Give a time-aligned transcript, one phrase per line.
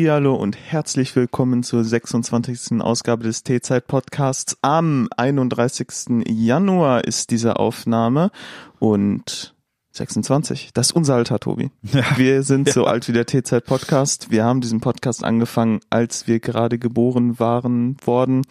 [0.00, 2.80] Hallihallo und herzlich willkommen zur 26.
[2.80, 4.56] Ausgabe des T-Zeit Podcasts.
[4.62, 6.24] Am 31.
[6.26, 8.30] Januar ist diese Aufnahme
[8.78, 9.54] und
[9.90, 10.70] 26.
[10.72, 11.70] Das ist unser Alter, Tobi.
[11.82, 12.16] Ja.
[12.16, 12.72] Wir sind ja.
[12.72, 14.30] so alt wie der T-Zeit Podcast.
[14.30, 18.46] Wir haben diesen Podcast angefangen, als wir gerade geboren waren worden.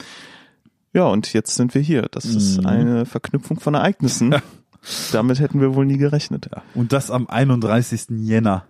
[0.94, 2.04] Ja, und jetzt sind wir hier.
[2.12, 2.68] Das ist mhm.
[2.68, 4.34] eine Verknüpfung von Ereignissen.
[4.34, 4.44] Ja.
[5.12, 6.48] Damit hätten wir wohl nie gerechnet.
[6.76, 8.06] Und das am 31.
[8.20, 8.68] Jänner.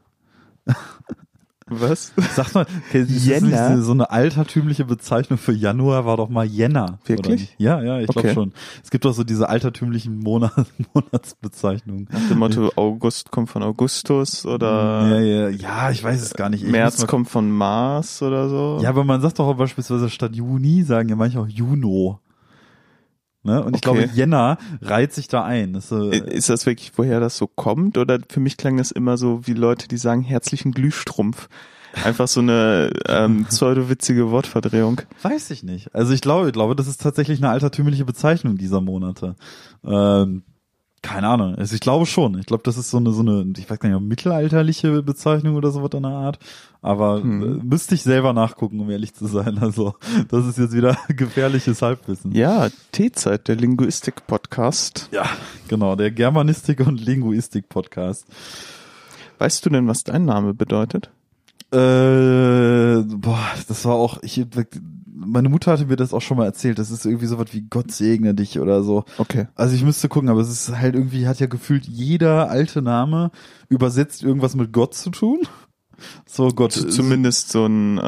[1.69, 2.13] Was?
[2.35, 3.81] Sag mal, okay, Jänner?
[3.81, 6.99] so eine altertümliche Bezeichnung für Januar war doch mal Jänner.
[7.05, 7.55] Wirklich?
[7.57, 8.21] Ja, ja, ich okay.
[8.21, 8.53] glaube schon.
[8.83, 10.53] Es gibt doch so diese altertümlichen Monat,
[10.93, 12.07] Monatsbezeichnungen.
[12.11, 16.49] Nach dem Motto August kommt von Augustus oder ja, ja, ja ich weiß es gar
[16.49, 16.63] nicht.
[16.63, 18.79] Ich März kommt von Mars oder so.
[18.81, 22.19] Ja, aber man sagt doch auch beispielsweise statt Juni sagen ja manche auch Juno.
[23.43, 23.63] Ne?
[23.63, 24.01] Und ich okay.
[24.01, 25.73] glaube, Jänner reiht sich da ein.
[25.73, 27.97] Das, äh, ist das wirklich, woher das so kommt?
[27.97, 31.47] Oder für mich klang das immer so wie Leute, die sagen herzlichen Glühstrumpf.
[32.03, 35.01] Einfach so eine ähm, pseudowitzige Wortverdrehung.
[35.21, 35.95] Weiß ich nicht.
[35.95, 39.35] Also ich glaube, ich glaube, das ist tatsächlich eine altertümliche Bezeichnung dieser Monate.
[39.83, 40.43] Ähm,
[41.01, 41.55] keine Ahnung.
[41.55, 42.37] Also ich glaube schon.
[42.39, 45.71] Ich glaube, das ist so eine, so eine, ich weiß gar nicht, mittelalterliche Bezeichnung oder
[45.71, 46.39] sowas in der Art.
[46.81, 47.41] Aber hm.
[47.41, 49.57] Äh, müsste ich selber nachgucken, um ehrlich zu sein.
[49.59, 49.95] Also,
[50.29, 52.31] das ist jetzt wieder gefährliches Halbwissen.
[52.33, 55.09] Ja, T-Zeit, der Linguistik-Podcast.
[55.11, 55.25] Ja,
[55.67, 58.25] genau, der Germanistik- und Linguistik-Podcast.
[59.37, 61.09] Weißt du denn, was dein Name bedeutet?
[61.71, 64.45] Äh, boah, das war auch, ich,
[65.31, 66.79] meine Mutter hatte mir das auch schon mal erzählt.
[66.79, 69.05] Das ist irgendwie so was wie Gott segne dich oder so.
[69.17, 69.47] Okay.
[69.55, 73.31] Also ich müsste gucken, aber es ist halt irgendwie, hat ja gefühlt jeder alte Name
[73.69, 75.39] übersetzt irgendwas mit Gott zu tun.
[76.25, 76.71] So Gott.
[76.71, 78.01] Zumindest so ein äh,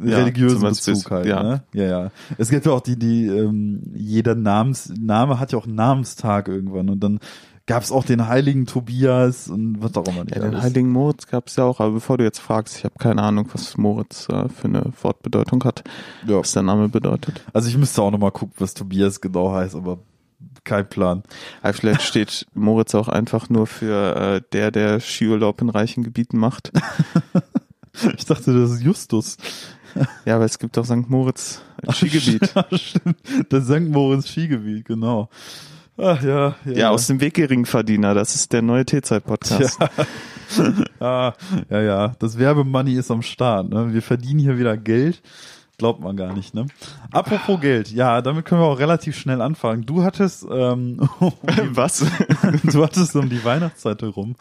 [0.00, 1.26] religiösen ja, Bezug halt.
[1.26, 1.42] Ja.
[1.42, 1.62] Ne?
[1.74, 2.10] ja, ja.
[2.38, 6.48] Es gibt ja auch die, die ähm, jeder Namens Name hat ja auch einen Namenstag
[6.48, 7.20] irgendwann und dann
[7.66, 10.36] gab es auch den heiligen Tobias und was auch immer nicht.
[10.36, 12.94] Ja, den heiligen Moritz gab es ja auch, aber bevor du jetzt fragst, ich habe
[12.98, 15.84] keine Ahnung, was Moritz äh, für eine Wortbedeutung hat,
[16.26, 16.38] ja.
[16.38, 17.42] was der Name bedeutet.
[17.52, 19.98] Also ich müsste auch nochmal gucken, was Tobias genau heißt, aber
[20.64, 21.22] kein Plan.
[21.62, 26.38] Aber vielleicht steht Moritz auch einfach nur für äh, der, der Skiurlaub in reichen Gebieten
[26.38, 26.70] macht.
[28.16, 29.36] ich dachte, das ist Justus.
[30.24, 31.08] Ja, aber es gibt auch St.
[31.08, 32.52] Moritz Skigebiet.
[32.54, 33.16] Ja, stimmt.
[33.48, 33.88] Das St.
[33.88, 35.28] Moritz Skigebiet, genau.
[35.96, 36.72] Ach ja, ja.
[36.72, 38.14] Ja, aus dem Weg Geringverdiener.
[38.14, 39.78] Das ist der neue T-Zeit-Podcast.
[39.80, 39.90] Ja.
[41.00, 41.34] ah,
[41.70, 42.12] ja, ja.
[42.18, 43.68] Das Werbemoney ist am Start.
[43.68, 43.94] Ne?
[43.94, 45.22] Wir verdienen hier wieder Geld.
[45.76, 46.66] Glaubt man gar nicht, ne?
[47.10, 49.84] Apropos Geld, ja, damit können wir auch relativ schnell anfangen.
[49.84, 51.00] Du hattest ähm,
[51.70, 52.06] was?
[52.62, 54.36] du hattest um die Weihnachtszeit herum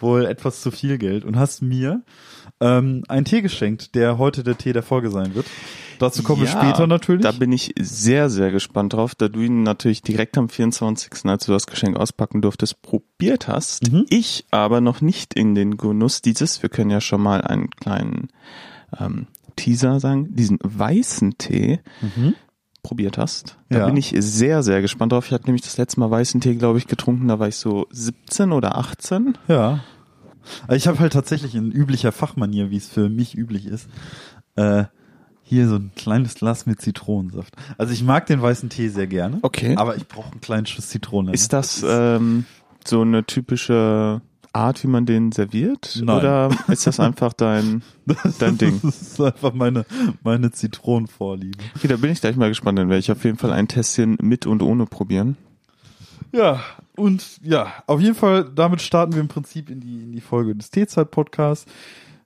[0.00, 2.02] wohl etwas zu viel Geld und hast mir
[2.62, 5.46] ähm, einen Tee geschenkt, der heute der Tee der Folge sein wird.
[5.98, 7.22] Dazu kommen ja, wir später natürlich.
[7.22, 11.46] Da bin ich sehr, sehr gespannt drauf, da du ihn natürlich direkt am 24., als
[11.46, 13.92] du das Geschenk auspacken durftest, probiert hast.
[13.92, 14.06] Mhm.
[14.08, 18.28] Ich aber noch nicht in den Genuss dieses, wir können ja schon mal einen kleinen
[18.98, 22.34] ähm, Teaser sagen, diesen weißen Tee mhm.
[22.82, 23.58] probiert hast.
[23.68, 23.86] Da ja.
[23.86, 25.26] bin ich sehr, sehr gespannt drauf.
[25.26, 27.86] Ich hatte nämlich das letzte Mal weißen Tee, glaube ich, getrunken, da war ich so
[27.90, 29.38] 17 oder 18.
[29.46, 29.84] Ja.
[30.70, 33.88] Ich habe halt tatsächlich in üblicher Fachmanier, wie es für mich üblich ist,
[34.56, 34.84] äh,
[35.42, 37.54] hier so ein kleines Glas mit Zitronensaft.
[37.76, 39.38] Also ich mag den weißen Tee sehr gerne.
[39.42, 39.76] Okay.
[39.76, 41.32] Aber ich brauche einen kleinen Schuss Zitrone.
[41.32, 42.46] Ist das ähm,
[42.86, 44.22] so eine typische
[44.52, 46.00] Art, wie man den serviert?
[46.02, 46.16] Nein.
[46.16, 47.82] Oder ist das einfach dein,
[48.38, 48.80] dein Ding?
[48.82, 49.84] Das ist einfach meine,
[50.22, 51.58] meine Zitronenvorliebe.
[51.76, 52.78] Okay, da bin ich gleich mal gespannt.
[52.78, 55.36] Dann werde ich auf jeden Fall ein Tässchen mit und ohne probieren.
[56.32, 56.60] Ja,
[56.96, 60.54] und ja, auf jeden Fall, damit starten wir im Prinzip in die, in die Folge
[60.54, 61.66] des Teezeit-Podcasts.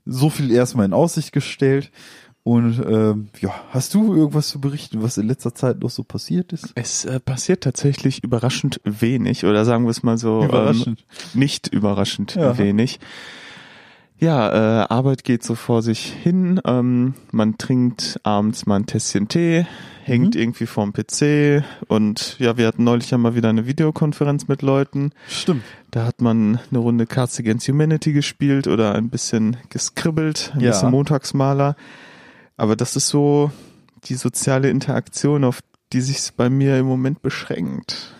[0.04, 1.90] So viel erstmal in Aussicht gestellt.
[2.42, 6.52] Und ähm, ja, hast du irgendwas zu berichten, was in letzter Zeit noch so passiert
[6.52, 6.70] ist?
[6.76, 11.04] Es äh, passiert tatsächlich überraschend wenig oder sagen wir es mal so überraschend.
[11.34, 12.56] Ähm, nicht überraschend ja.
[12.56, 13.00] wenig.
[14.18, 16.60] Ja, äh, Arbeit geht so vor sich hin.
[16.64, 19.66] Ähm, man trinkt abends mal ein Tässchen Tee,
[20.04, 20.40] hängt mhm.
[20.40, 25.12] irgendwie vorm PC und ja, wir hatten neulich ja mal wieder eine Videokonferenz mit Leuten.
[25.28, 25.64] Stimmt.
[25.90, 30.70] Da hat man eine Runde Cards Against Humanity gespielt oder ein bisschen geskribbelt, ein ja.
[30.70, 31.76] bisschen Montagsmaler.
[32.56, 33.50] Aber das ist so
[34.04, 35.60] die soziale Interaktion, auf
[35.92, 38.15] die sich bei mir im Moment beschränkt.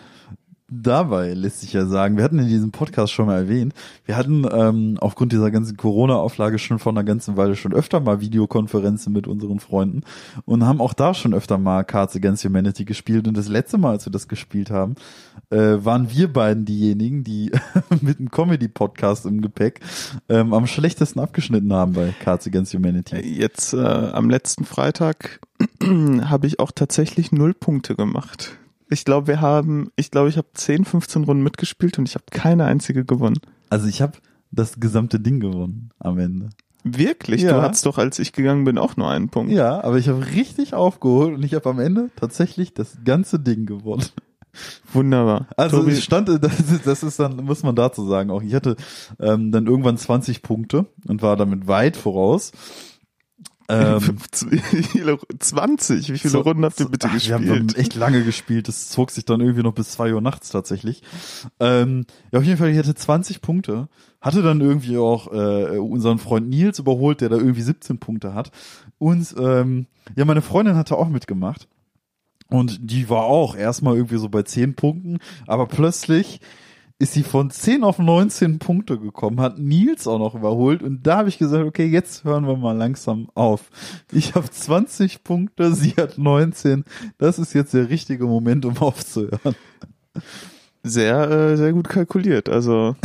[0.69, 3.73] Dabei lässt sich ja sagen, wir hatten in diesem Podcast schon mal erwähnt,
[4.03, 8.19] wir hatten ähm, aufgrund dieser ganzen Corona-Auflage schon vor einer ganzen Weile schon öfter mal
[8.19, 10.01] Videokonferenzen mit unseren Freunden
[10.43, 13.29] und haben auch da schon öfter mal Cards Against Humanity gespielt.
[13.29, 14.95] Und das letzte Mal, als wir das gespielt haben,
[15.51, 17.51] äh, waren wir beiden diejenigen, die
[18.01, 19.79] mit einem Comedy-Podcast im Gepäck
[20.27, 23.15] ähm, am schlechtesten abgeschnitten haben bei Cards Against Humanity.
[23.21, 25.39] Jetzt äh, am letzten Freitag
[25.81, 28.57] habe ich auch tatsächlich null Punkte gemacht.
[28.89, 32.25] Ich glaube, wir haben, ich glaube, ich habe 10, 15 Runden mitgespielt und ich habe
[32.31, 33.39] keine einzige gewonnen.
[33.69, 34.13] Also ich habe
[34.51, 36.49] das gesamte Ding gewonnen am Ende.
[36.83, 37.41] Wirklich?
[37.41, 37.53] Ja.
[37.53, 39.51] Du hattest doch, als ich gegangen bin, auch nur einen Punkt.
[39.51, 43.65] Ja, aber ich habe richtig aufgeholt und ich habe am Ende tatsächlich das ganze Ding
[43.65, 44.05] gewonnen.
[44.93, 45.47] Wunderbar.
[45.55, 48.75] Also Tobi, stand, das ist, das ist dann, muss man dazu sagen auch, ich hatte
[49.19, 52.51] ähm, dann irgendwann 20 Punkte und war damit weit voraus.
[53.69, 54.17] Ähm,
[54.49, 56.13] wie viele, 20?
[56.13, 57.41] Wie viele so- Runden habt ihr bitte ach, gespielt?
[57.43, 58.67] Wir haben echt lange gespielt.
[58.67, 61.03] Das zog sich dann irgendwie noch bis zwei Uhr nachts tatsächlich.
[61.59, 63.89] Ähm, ja, auf jeden Fall, ich hatte 20 Punkte.
[64.21, 68.51] Hatte dann irgendwie auch äh, unseren Freund Nils überholt, der da irgendwie 17 Punkte hat.
[68.99, 69.85] Und ähm,
[70.15, 71.67] ja, meine Freundin hatte auch mitgemacht.
[72.49, 76.39] Und die war auch erstmal irgendwie so bei 10 Punkten, aber plötzlich
[76.99, 81.17] ist sie von 10 auf 19 Punkte gekommen, hat Nils auch noch überholt und da
[81.17, 83.69] habe ich gesagt, okay, jetzt hören wir mal langsam auf.
[84.11, 86.85] Ich habe 20 Punkte, sie hat 19.
[87.19, 89.55] Das ist jetzt der richtige Moment, um aufzuhören.
[90.83, 92.49] Sehr, äh, sehr gut kalkuliert.
[92.49, 92.95] Also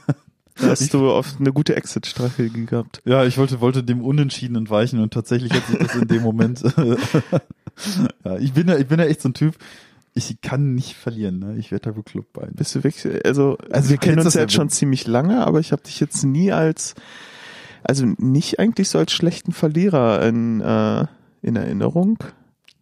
[0.56, 3.02] da hast du oft eine gute Exit-Strategie gehabt.
[3.04, 6.62] Ja, ich wollte, wollte dem Unentschieden entweichen und tatsächlich hat sich das in dem Moment.
[8.24, 9.54] ja, ich bin ja, ich bin ja echt so ein Typ.
[10.18, 11.56] Ich kann nicht verlieren, ne?
[11.56, 12.48] Ich werde da bekloppt bei.
[12.52, 15.60] Bist du wirklich, also, Also, wir kennen uns das ja jetzt schon ziemlich lange, aber
[15.60, 16.94] ich habe dich jetzt nie als,
[17.84, 21.06] also nicht eigentlich so als schlechten Verlierer in, äh,
[21.42, 22.18] in Erinnerung.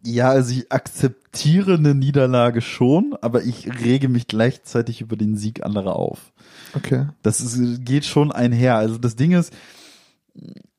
[0.03, 5.65] Ja, also ich akzeptiere eine Niederlage schon, aber ich rege mich gleichzeitig über den Sieg
[5.65, 6.31] anderer auf.
[6.73, 7.07] Okay.
[7.23, 8.75] Das ist, geht schon einher.
[8.75, 9.53] Also das Ding ist,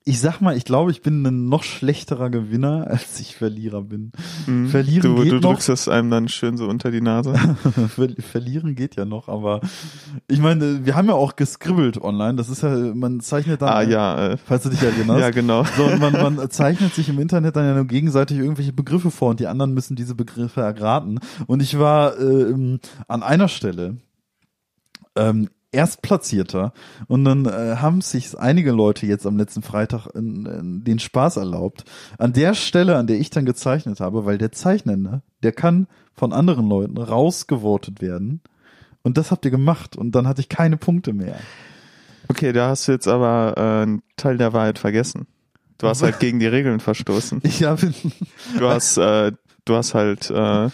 [0.09, 4.11] ich sag mal, ich glaube, ich bin ein noch schlechterer Gewinner, als ich Verlierer bin.
[4.47, 4.67] Mhm.
[4.67, 5.51] Verlieren du, geht du noch.
[5.51, 7.33] drückst das einem dann schön so unter die Nase.
[7.95, 9.61] Ver Verlieren geht ja noch, aber
[10.27, 12.35] ich meine, wir haben ja auch geskribbelt online.
[12.35, 15.19] Das ist ja, man zeichnet dann, ah ja, äh, falls du dich erinnerst.
[15.21, 15.63] ja genau.
[15.77, 19.39] So, man, man zeichnet sich im Internet dann ja nur gegenseitig irgendwelche Begriffe vor und
[19.39, 21.19] die anderen müssen diese Begriffe erraten.
[21.45, 23.97] Und ich war ähm, an einer Stelle
[25.15, 26.73] ähm, Erstplatzierter
[27.07, 31.37] und dann äh, haben sich einige Leute jetzt am letzten Freitag in, in den Spaß
[31.37, 31.85] erlaubt.
[32.17, 36.33] An der Stelle, an der ich dann gezeichnet habe, weil der Zeichnende, der kann von
[36.33, 38.41] anderen Leuten rausgevotet werden.
[39.03, 41.39] Und das habt ihr gemacht und dann hatte ich keine Punkte mehr.
[42.27, 45.27] Okay, da hast du jetzt aber äh, einen Teil der Wahrheit vergessen.
[45.77, 47.41] Du hast halt gegen die Regeln verstoßen.
[47.43, 47.93] Ich habe
[48.57, 49.31] Du hast, äh,
[49.65, 50.69] du hast halt äh,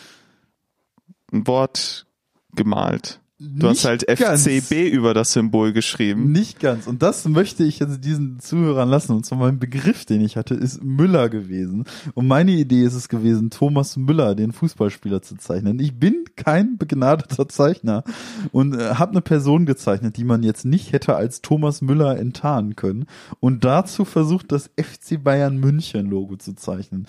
[1.31, 2.07] ein Wort
[2.55, 3.21] gemalt.
[3.37, 6.31] Du hast halt FCB über das Symbol geschrieben.
[6.31, 6.87] Nicht ganz.
[6.87, 9.11] Und das möchte ich jetzt diesen Zuhörern lassen.
[9.11, 11.83] Und zwar mein Begriff, den ich hatte, ist Müller gewesen.
[12.13, 15.79] Und meine Idee ist es gewesen, Thomas Müller, den Fußballspieler, zu zeichnen.
[15.79, 18.05] Ich bin kein begnadeter Zeichner
[18.53, 22.77] und äh, habe eine Person gezeichnet, die man jetzt nicht hätte als Thomas Müller enttarnen
[22.77, 23.05] können.
[23.41, 27.05] Und dazu versucht, das FC Bayern München Logo zu zeichnen.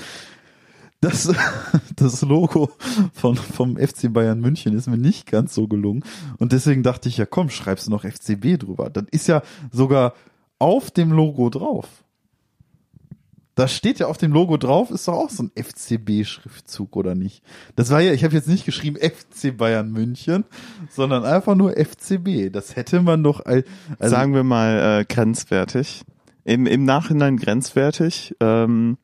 [1.00, 1.32] Das,
[1.96, 2.70] das Logo
[3.12, 6.04] von, vom FC Bayern München ist mir nicht ganz so gelungen.
[6.38, 8.90] Und deswegen dachte ich, ja komm, schreibst du noch FCB drüber.
[8.90, 10.14] Das ist ja sogar
[10.58, 11.87] auf dem Logo drauf.
[13.56, 17.42] Da steht ja auf dem Logo drauf, ist doch auch so ein FCB-Schriftzug, oder nicht?
[17.75, 20.44] Das war ja, ich habe jetzt nicht geschrieben FC Bayern München,
[20.90, 22.52] sondern einfach nur FCB.
[22.52, 23.66] Das hätte man doch als,
[23.99, 26.04] also, Sagen wir mal äh, grenzwertig.
[26.44, 28.37] Im, Im Nachhinein grenzwertig.
[28.40, 28.99] Ähm,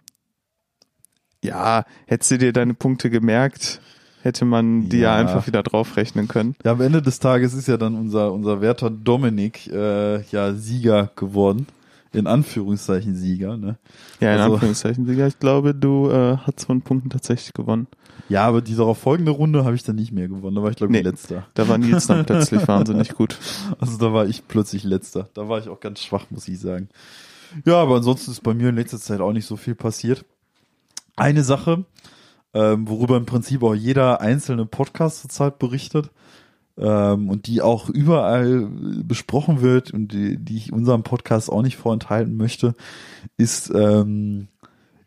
[1.43, 3.81] ja, hättest du dir deine Punkte gemerkt,
[4.23, 5.21] hätte man die ja, Ja.
[5.21, 6.55] einfach wieder draufrechnen können.
[6.65, 11.11] Ja, am Ende des Tages ist ja dann unser, unser werter Dominik äh, ja Sieger
[11.17, 11.67] geworden.
[12.15, 13.79] In Anführungszeichen Sieger, ne?
[14.21, 15.07] Ja, in Also- Anführungszeichen.
[15.07, 15.27] Sieger.
[15.27, 17.87] Ich glaube, du äh, hast von Punkten tatsächlich gewonnen.
[18.29, 20.55] Ja, aber die darauf folgende Runde habe ich dann nicht mehr gewonnen.
[20.55, 21.09] Da war ich, glaube ich, Nee.
[21.09, 21.47] letzter.
[21.55, 23.39] Da war Nils dann plötzlich wahnsinnig gut.
[23.81, 25.31] Also da war ich plötzlich letzter.
[25.33, 26.91] Da war ich auch ganz schwach, muss ich sagen.
[27.65, 30.25] Ja, aber ansonsten ist bei mir in letzter Zeit auch nicht so viel passiert.
[31.17, 31.85] Eine Sache,
[32.55, 36.11] ähm, worüber im Prinzip auch jeder einzelne Podcast zurzeit berichtet
[36.77, 38.69] ähm, und die auch überall
[39.05, 42.75] besprochen wird und die, die ich unserem Podcast auch nicht vorenthalten möchte,
[43.37, 44.49] ist ähm,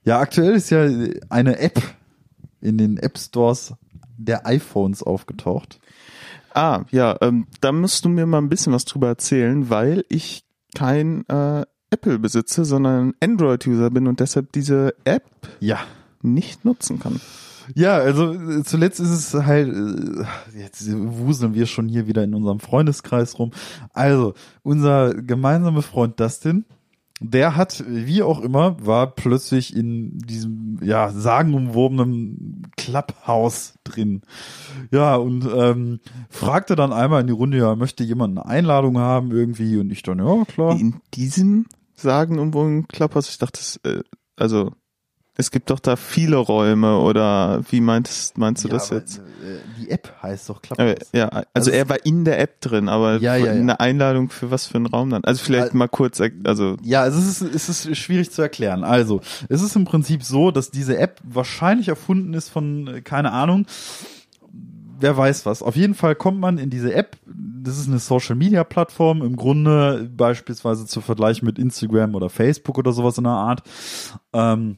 [0.03, 0.87] ja aktuell ist ja
[1.29, 1.81] eine App
[2.61, 3.73] in den App Stores
[4.17, 5.79] der iPhones aufgetaucht.
[6.53, 10.45] Ah, ja, ähm, da musst du mir mal ein bisschen was drüber erzählen, weil ich
[10.73, 15.23] kein äh, Apple besitze, sondern Android-User bin und deshalb diese App
[15.61, 15.79] Ja,
[16.21, 17.21] nicht nutzen kann.
[17.73, 22.35] Ja, also äh, zuletzt ist es halt, äh, jetzt wuseln wir schon hier wieder in
[22.35, 23.51] unserem Freundeskreis rum.
[23.93, 26.65] Also, unser gemeinsamer Freund Dustin,
[27.21, 34.21] der hat, wie auch immer, war plötzlich in diesem, ja, sagenumwobenen Clubhouse drin.
[34.91, 35.99] Ja, und ähm,
[36.29, 39.77] fragte dann einmal in die Runde, ja, möchte jemand eine Einladung haben irgendwie?
[39.77, 40.77] Und ich dann, ja, klar.
[40.77, 41.67] In diesem
[42.05, 44.01] sagenumwogenen Clubhouse, ich dachte, das, äh,
[44.37, 44.71] also
[45.37, 49.17] Es gibt doch da viele Räume oder wie meinst, meinst du Ja, das jetzt?
[49.17, 49.21] äh,
[49.77, 51.11] Die App heißt doch Clubhouse.
[51.11, 54.29] Äh, ja, also Also er war in der App drin, aber Ja, ja, eine Einladung
[54.29, 55.25] für was für einen Raum dann?
[55.25, 58.85] Also vielleicht Al- mal kurz, also Ja, es ist, es ist schwierig zu erklären.
[58.85, 59.19] Also,
[59.49, 63.65] es ist im Prinzip so, dass diese App wahrscheinlich erfunden ist von, äh, keine Ahnung,
[64.99, 65.61] wer weiß was.
[65.61, 67.17] Auf jeden Fall kommt man in diese App.
[67.25, 72.77] Das ist eine Social Media Plattform, im Grunde beispielsweise zu vergleichen mit Instagram oder Facebook
[72.77, 73.63] oder sowas in der Art.
[74.33, 74.77] Ähm,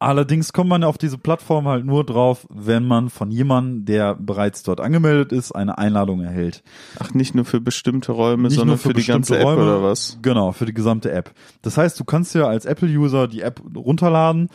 [0.00, 4.62] allerdings kommt man auf diese Plattform halt nur drauf, wenn man von jemandem, der bereits
[4.62, 6.62] dort angemeldet ist, eine Einladung erhält.
[6.98, 9.82] ach nicht nur für bestimmte Räume, Nicht sondern nur für, die ganze App Räume, oder
[9.82, 10.18] was?
[10.22, 11.32] Genau, für die gesamte App.
[11.62, 14.48] Das heißt, du kannst ja als Apple-User die App runterladen,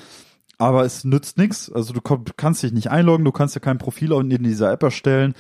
[0.57, 1.71] aber es nützt nichts.
[1.71, 5.33] Also du kannst dich nicht einloggen, du kannst ja kein Profil in dieser App erstellen,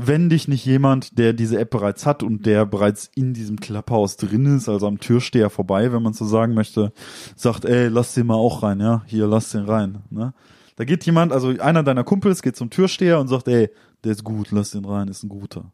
[0.00, 4.16] wenn dich nicht jemand, der diese App bereits hat und der bereits in diesem Clubhouse
[4.16, 6.92] drin ist, also am Türsteher vorbei, wenn man so sagen möchte,
[7.34, 10.02] sagt, ey, lass den mal auch rein, ja, hier, lass den rein.
[10.10, 10.34] Ne?
[10.76, 13.70] Da geht jemand, also einer deiner Kumpels geht zum Türsteher und sagt, ey,
[14.04, 15.72] der ist gut, lass den rein, ist ein guter.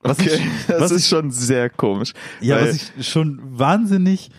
[0.00, 2.14] Was okay, ich- das was ist ich- schon sehr komisch.
[2.40, 4.30] Ja, was ich schon wahnsinnig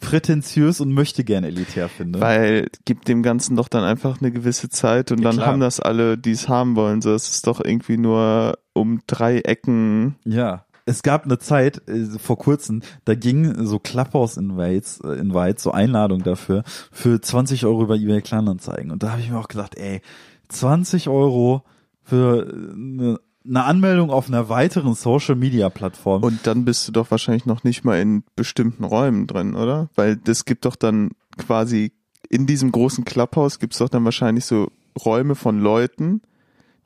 [0.00, 2.20] prätentiös und möchte gern elitär finde.
[2.20, 5.46] weil gibt dem Ganzen doch dann einfach eine gewisse Zeit und Ja, dann klar.
[5.48, 7.02] haben das alle, die es haben wollen.
[7.02, 10.16] So, es ist doch irgendwie nur um drei Ecken.
[10.24, 10.64] ja.
[10.90, 15.70] Es gab eine Zeit äh, vor kurzem, da ging so Clubhouse Invites, äh, Invites, so
[15.70, 18.90] Einladung dafür, für 20 Euro über eBay Kleinanzeigen.
[18.90, 20.00] Und da habe ich mir auch gedacht, ey,
[20.48, 21.62] 20 Euro
[22.04, 26.22] für äh, eine, eine Anmeldung auf einer weiteren Social Media Plattform.
[26.22, 29.88] Und dann bist du doch wahrscheinlich noch nicht mal in bestimmten Räumen drin, oder?
[29.94, 31.92] Weil das gibt doch dann quasi
[32.28, 34.70] in diesem großen Clubhouse gibt's doch dann wahrscheinlich so
[35.02, 36.22] Räume von Leuten,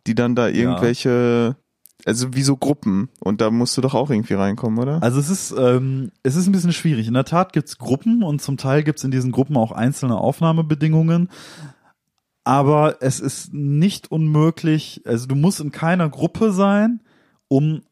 [0.07, 1.57] die dann da irgendwelche,
[2.05, 3.09] also wie so Gruppen.
[3.21, 5.03] Und da musst du doch auch irgendwie reinkommen, oder?
[5.03, 7.09] Also es ist, ähm, es ist ein bisschen schwierig.
[7.09, 11.29] In der Tat gibt's Gruppen und zum Teil gibt's in diesen Gruppen auch einzelne Aufnahmebedingungen.
[12.45, 17.01] Aber es ist nicht unmöglich, also du musst in keiner Gruppe sein,
[17.49, 17.83] um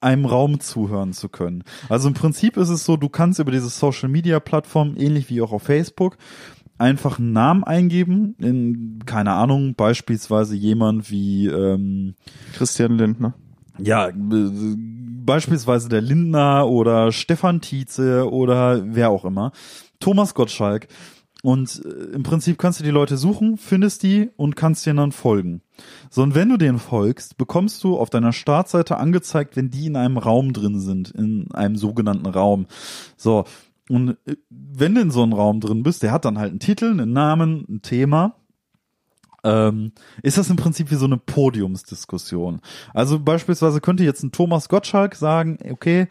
[0.00, 1.64] einem Raum zuhören zu können.
[1.88, 5.42] Also im Prinzip ist es so, du kannst über diese Social Media Plattform, ähnlich wie
[5.42, 6.16] auch auf Facebook,
[6.78, 12.14] einfach einen Namen eingeben, in, keine Ahnung, beispielsweise jemand wie, ähm,
[12.52, 13.34] Christian Lindner.
[13.78, 19.52] ja, beispielsweise der Lindner oder Stefan Tietze oder wer auch immer,
[20.00, 20.88] Thomas Gottschalk.
[21.48, 25.12] Und äh, im Prinzip kannst du die Leute suchen, findest die und kannst denen dann
[25.12, 25.62] folgen.
[26.10, 29.96] So, und wenn du denen folgst, bekommst du auf deiner Startseite angezeigt, wenn die in
[29.96, 32.66] einem Raum drin sind, in einem sogenannten Raum.
[33.16, 33.44] So,
[33.88, 36.60] und äh, wenn du in so einem Raum drin bist, der hat dann halt einen
[36.60, 38.34] Titel, einen Namen, ein Thema
[39.42, 42.60] ähm, ist das im Prinzip wie so eine Podiumsdiskussion.
[42.92, 46.08] Also beispielsweise könnte jetzt ein Thomas Gottschalk sagen, okay,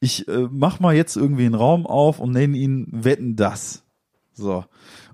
[0.00, 3.84] ich äh, mach mal jetzt irgendwie einen Raum auf und nenne ihn Wetten das.
[4.40, 4.64] So.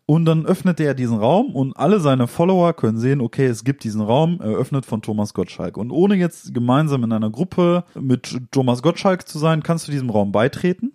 [0.07, 3.83] Und dann öffnet er diesen Raum und alle seine Follower können sehen, okay, es gibt
[3.83, 5.77] diesen Raum, eröffnet von Thomas Gottschalk.
[5.77, 10.11] Und ohne jetzt gemeinsam in einer Gruppe mit Thomas Gottschalk zu sein, kannst du diesem
[10.11, 10.93] Raum beitreten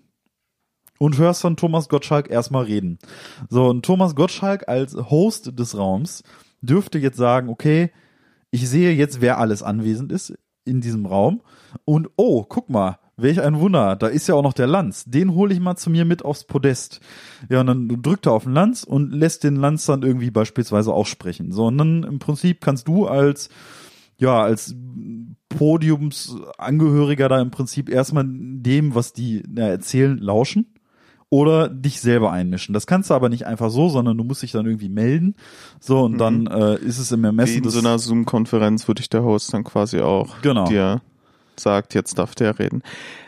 [0.98, 3.00] und hörst dann Thomas Gottschalk erstmal reden.
[3.50, 6.24] So, und Thomas Gottschalk als Host des Raums
[6.62, 7.92] dürfte jetzt sagen, okay,
[8.50, 11.42] ich sehe jetzt, wer alles anwesend ist in diesem Raum
[11.84, 15.34] und oh, guck mal, welch ein Wunder, da ist ja auch noch der Lanz, den
[15.34, 17.00] hole ich mal zu mir mit aufs Podest.
[17.50, 20.94] Ja, und dann drückt er auf den Lanz und lässt den Lanz dann irgendwie beispielsweise
[20.94, 21.52] auch sprechen.
[21.52, 23.50] So, und dann im Prinzip kannst du als
[24.18, 24.76] ja, als
[25.50, 30.68] Podiumsangehöriger da im Prinzip erstmal dem, was die ja, erzählen, lauschen
[31.30, 32.74] oder dich selber einmischen.
[32.74, 35.36] Das kannst du aber nicht einfach so, sondern du musst dich dann irgendwie melden.
[35.80, 38.94] So, und dann äh, ist es im Wie Ermessen in des so einer Zoom-Konferenz, wo
[38.94, 40.66] dich der Host dann quasi auch Genau.
[40.66, 41.02] dir
[41.62, 42.84] sagt, jetzt darf der reden.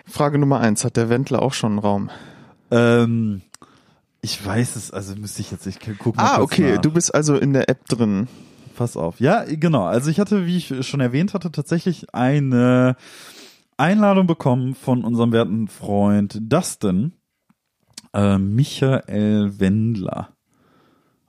[0.05, 2.09] Frage Nummer eins, hat der Wendler auch schon einen Raum?
[2.71, 3.41] ähm,
[4.21, 6.81] ich weiß es, also müsste ich jetzt, ich guck mal Ah, okay, nach.
[6.81, 8.27] du bist also in der App drin.
[8.75, 9.19] Pass auf.
[9.19, 9.83] Ja, genau.
[9.83, 12.95] Also ich hatte, wie ich schon erwähnt hatte, tatsächlich eine
[13.77, 17.13] Einladung bekommen von unserem werten Freund Dustin,
[18.13, 20.29] äh, Michael Wendler.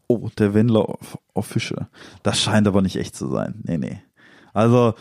[0.06, 1.88] Oh, der Wendler Off- Official.
[2.22, 3.60] Das scheint aber nicht echt zu sein.
[3.64, 4.00] Nee, nee.
[4.52, 4.94] Also,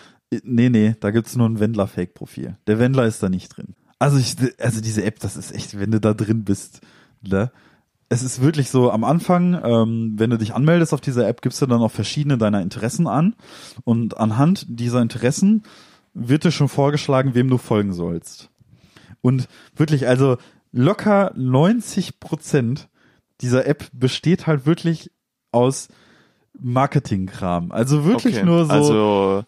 [0.44, 2.58] nee, nee, da gibt's nur ein Wendler-Fake-Profil.
[2.68, 3.76] Der Wendler ist da nicht drin.
[4.00, 6.82] Also, ich, also diese App, das ist echt, wenn du da drin bist,
[7.22, 7.52] ne?
[8.14, 11.62] es ist wirklich so, am Anfang, ähm, wenn du dich anmeldest auf dieser App, gibst
[11.62, 13.36] du dann auch verschiedene deiner Interessen an.
[13.84, 15.64] Und anhand dieser Interessen
[16.14, 18.50] wird dir schon vorgeschlagen, wem du folgen sollst.
[19.22, 20.38] Und wirklich, also
[20.72, 22.88] locker 90 Prozent
[23.42, 25.12] dieser App besteht halt wirklich
[25.52, 25.88] aus
[26.60, 27.72] Marketingkram.
[27.72, 28.72] Also wirklich Okay, nur so.
[28.72, 29.44] Also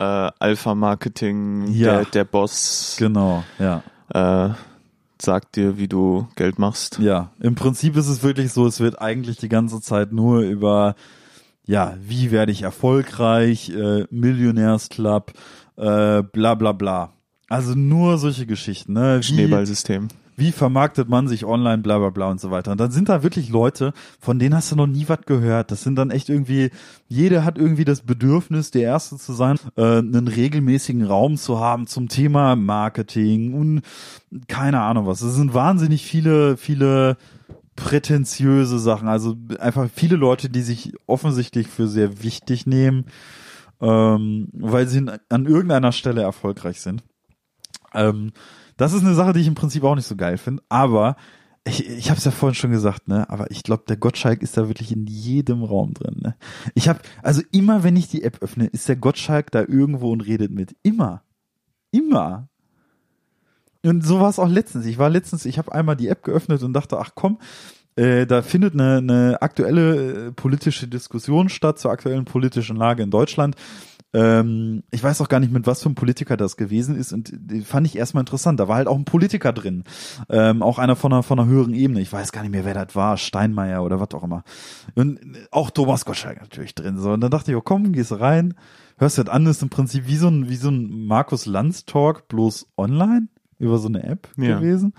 [0.00, 1.98] äh, Alpha-Marketing, Ja.
[1.98, 3.82] der, der Boss, genau, ja.
[4.14, 4.54] äh,
[5.20, 6.98] sagt dir, wie du Geld machst.
[6.98, 10.94] Ja, im Prinzip ist es wirklich so, es wird eigentlich die ganze Zeit nur über,
[11.66, 15.32] ja, wie werde ich erfolgreich, äh, Millionärsclub,
[15.76, 17.12] äh, bla bla bla.
[17.48, 19.18] Also nur solche Geschichten, ne?
[19.18, 20.08] Wie, Schneeballsystem.
[20.40, 22.72] Wie vermarktet man sich online, bla bla bla und so weiter.
[22.72, 25.70] Und dann sind da wirklich Leute, von denen hast du noch nie was gehört.
[25.70, 26.70] Das sind dann echt irgendwie,
[27.06, 31.86] jeder hat irgendwie das Bedürfnis, der Erste zu sein, äh, einen regelmäßigen Raum zu haben
[31.86, 33.82] zum Thema Marketing und
[34.48, 35.20] keine Ahnung was.
[35.20, 37.16] Es sind wahnsinnig viele, viele
[37.76, 39.08] prätentiöse Sachen.
[39.08, 43.04] Also einfach viele Leute, die sich offensichtlich für sehr wichtig nehmen,
[43.80, 47.02] ähm, weil sie an irgendeiner Stelle erfolgreich sind.
[47.94, 48.32] Ähm,
[48.80, 51.16] das ist eine Sache, die ich im Prinzip auch nicht so geil finde, aber
[51.64, 53.28] ich, ich habe es ja vorhin schon gesagt, ne?
[53.28, 56.16] Aber ich glaube, der Gottschalk ist da wirklich in jedem Raum drin.
[56.22, 56.34] Ne?
[56.74, 60.22] Ich habe also immer, wenn ich die App öffne, ist der Gottschalk da irgendwo und
[60.22, 60.74] redet mit.
[60.82, 61.22] Immer,
[61.90, 62.48] immer.
[63.84, 64.86] Und so war es auch letztens.
[64.86, 67.38] Ich war letztens, ich habe einmal die App geöffnet und dachte, ach komm,
[67.96, 73.10] äh, da findet eine, eine aktuelle äh, politische Diskussion statt zur aktuellen politischen Lage in
[73.10, 73.56] Deutschland.
[74.12, 77.32] Ähm, ich weiß auch gar nicht, mit was für einem Politiker das gewesen ist und
[77.32, 78.58] die fand ich erstmal interessant.
[78.58, 79.84] Da war halt auch ein Politiker drin,
[80.28, 82.00] ähm, auch einer von einer, von einer höheren Ebene.
[82.00, 84.42] Ich weiß gar nicht mehr, wer das war, Steinmeier oder was auch immer.
[84.96, 85.20] Und
[85.52, 86.98] auch Thomas Gottschalk natürlich drin.
[86.98, 88.54] So und dann dachte ich, oh komm, gehst rein,
[88.98, 91.84] hörst du das an, ist im Prinzip wie so ein wie so ein Markus Lanz
[91.84, 93.28] Talk bloß online
[93.60, 94.58] über so eine App Ja.
[94.58, 94.92] gewesen.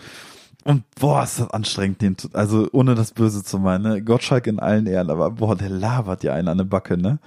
[0.64, 4.02] Und boah, ist das anstrengend, den, also ohne das Böse zu meinen, ne?
[4.04, 7.20] Gottschalk in allen Ehren, aber boah, der labert ja einen an der Backe, ne?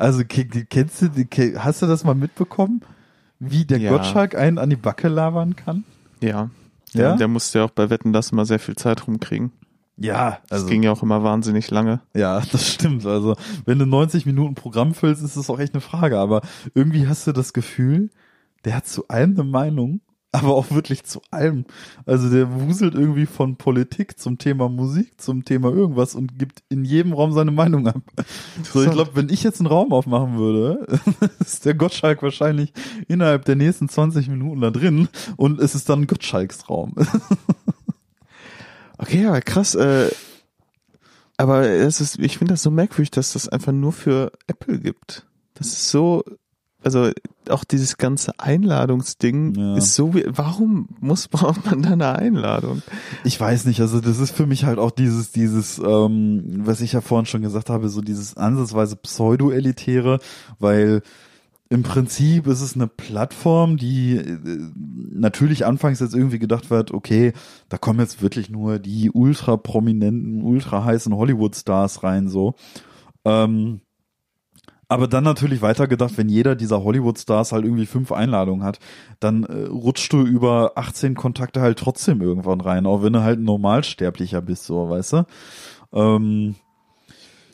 [0.00, 1.08] Also ke- ke- kennst du,
[1.58, 2.80] hast du das mal mitbekommen,
[3.38, 3.90] wie der Ja.
[3.90, 5.84] Gottschalk einen an die Backe labern kann?
[6.22, 6.50] Ja.
[6.92, 7.16] Ja?
[7.16, 9.52] Der musste ja auch bei Wetten das immer sehr viel Zeit rumkriegen.
[9.96, 12.00] Ja, Das also ging ja auch immer wahnsinnig lange.
[12.14, 13.04] ja, das stimmt.
[13.06, 16.18] Also wenn du 90 Minuten Programm füllst, ist das auch echt eine Frage.
[16.18, 16.40] Aber
[16.74, 18.08] irgendwie hast du das Gefühl,
[18.64, 20.00] der hat zu allem eine Meinung,
[20.32, 21.64] aber auch wirklich zu allem.
[22.06, 26.84] Also der wuselt irgendwie von Politik zum Thema Musik, zum Thema irgendwas und gibt in
[26.84, 28.00] jedem Raum seine Meinung ab.
[28.62, 30.86] So, ich glaube, wenn ich jetzt einen Raum aufmachen würde,
[31.40, 32.72] ist der Gottschalk wahrscheinlich
[33.08, 36.94] innerhalb der nächsten 20 Minuten da drin und es ist dann Gottschalks Raum.
[39.02, 39.74] Okay, aber krass.
[39.74, 40.10] Äh,
[41.38, 45.26] aber es ist, ich finde das so merkwürdig, dass das einfach nur für Apple gibt.
[45.54, 46.22] Das ist so,
[46.82, 47.10] also
[47.48, 49.76] auch dieses ganze Einladungsding Ja.
[49.76, 52.82] ist so, wie- warum muss braucht man da eine Einladung?
[53.24, 56.92] Ich weiß nicht, also das ist für mich halt auch dieses, dieses, ähm, was ich
[56.92, 60.18] ja vorhin schon gesagt habe, so dieses ansatzweise Pseudo-Elitäre,
[60.58, 61.02] weil
[61.72, 64.38] im Prinzip ist es eine Plattform, die äh,
[65.12, 67.32] natürlich anfangs jetzt irgendwie gedacht wird, okay,
[67.68, 72.54] da kommen jetzt wirklich nur die ultra prominenten, ultra heißen Hollywood-Stars rein, so.
[73.24, 73.82] Ähm,
[74.90, 78.80] aber dann natürlich weitergedacht, wenn jeder dieser Hollywood-Stars halt irgendwie fünf Einladungen hat,
[79.20, 83.38] dann äh, rutscht du über 18 Kontakte halt trotzdem irgendwann rein, auch wenn du halt
[83.38, 85.26] ein Normalsterblicher bist, so, weißt du?
[85.92, 86.56] Ähm,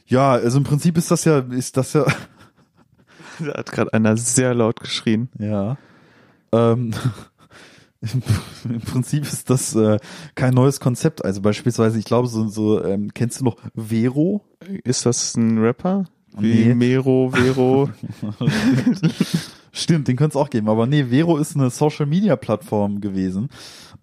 [0.07, 2.07] ja, also im Prinzip ist das ja, ist das ja,
[3.38, 5.29] Da hat gerade einer sehr laut geschrien.
[5.38, 5.77] ja.
[6.53, 6.92] Ähm,
[8.64, 9.99] im, Prinzip ist das äh,
[10.35, 11.25] kein neues Konzept.
[11.25, 14.44] Also beispielsweise, ich glaube, so, so ähm, kennst du noch Vero?
[14.85, 16.05] Ist das ein Rapper?
[16.38, 16.75] Wie Nee.
[16.75, 17.88] Mero, Vero.
[19.72, 20.68] Stimmt, den könnte es auch geben.
[20.68, 23.51] Aber nee, Vero ist eine Social-Media-Plattform gewesen,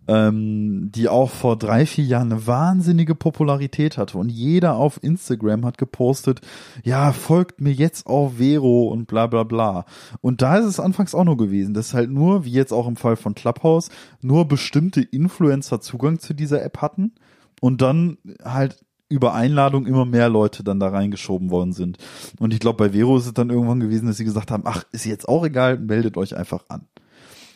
[0.08, 4.18] ähm, die auch vor drei, vier Jahren eine wahnsinnige Popularität hatte.
[4.18, 6.42] Und jeder auf Instagram hat gepostet,
[6.84, 9.86] ja, folgt mir jetzt auf Vero und bla bla bla.
[10.22, 12.96] Und da ist es anfangs auch nur gewesen, dass halt nur, wie jetzt auch im
[12.96, 13.90] Fall von Clubhouse,
[14.22, 17.14] nur bestimmte Influencer Zugang zu dieser App hatten
[17.62, 21.98] und dann halt über Einladung immer mehr Leute dann da reingeschoben worden sind.
[22.40, 24.84] Und ich glaube, bei Vero ist es dann irgendwann gewesen, dass sie gesagt haben, ach,
[24.92, 26.88] ist jetzt auch egal, meldet euch einfach an.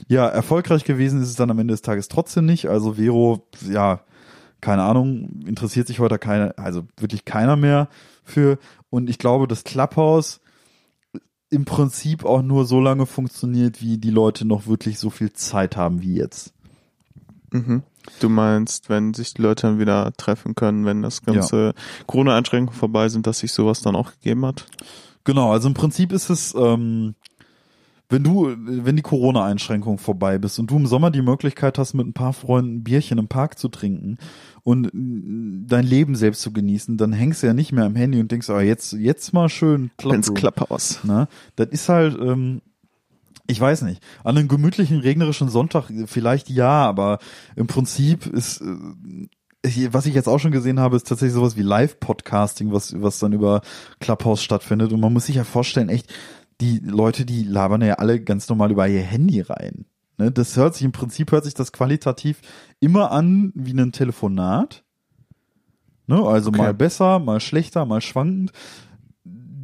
[0.08, 2.68] Ja, erfolgreich gewesen ist es dann am Ende des Tages trotzdem nicht.
[2.68, 4.02] Also Vero, ja,
[4.62, 7.90] keine Ahnung, interessiert sich heute keiner, also wirklich keiner mehr
[8.24, 8.60] für.
[8.92, 10.42] Und ich glaube, das Clubhouse
[11.50, 15.76] im Prinzip auch nur so lange funktioniert, wie die Leute noch wirklich so viel Zeit
[15.76, 16.54] haben wie jetzt.
[17.52, 17.84] Mhm.
[18.20, 21.74] Du meinst, wenn sich die Leute dann wieder treffen können, wenn das ganze
[22.06, 24.66] Corona-Einschränkungen vorbei sind, dass sich sowas dann auch gegeben hat?
[25.24, 27.16] Genau, also im Prinzip ist es, ähm,
[28.10, 32.08] wenn du, wenn die Corona-Einschränkung vorbei bist und du im Sommer die Möglichkeit hast, mit
[32.08, 34.18] ein paar Freunden ein Bierchen im Park zu trinken
[34.64, 38.22] und äh, dein Leben selbst zu genießen, dann hängst du ja nicht mehr am Handy
[38.22, 40.36] und denkst, ah, jetzt, jetzt mal schön Ins Clubroom.
[40.36, 41.04] Clubhouse.
[41.04, 41.28] Ne?
[41.58, 42.62] Das ist halt, ähm,
[43.48, 47.20] ich weiß nicht, an einem gemütlichen, regnerischen Sonntag vielleicht ja, aber
[47.56, 51.62] im Prinzip ist, äh, was ich jetzt auch schon gesehen habe, ist tatsächlich sowas wie
[51.62, 53.62] Live-Podcasting, was, was dann über
[54.00, 54.94] Clubhouse stattfindet.
[54.94, 56.14] Und man muss sich ja vorstellen, echt,
[56.62, 59.86] die Leute, die labern ja alle ganz normal über ihr Handy rein.
[60.18, 62.42] Ne, das hört sich im Prinzip hört sich das qualitativ
[62.80, 64.84] immer an wie ein Telefonat.
[66.08, 66.58] Ne, also Okay.
[66.58, 68.52] mal besser, mal schlechter, mal schwankend.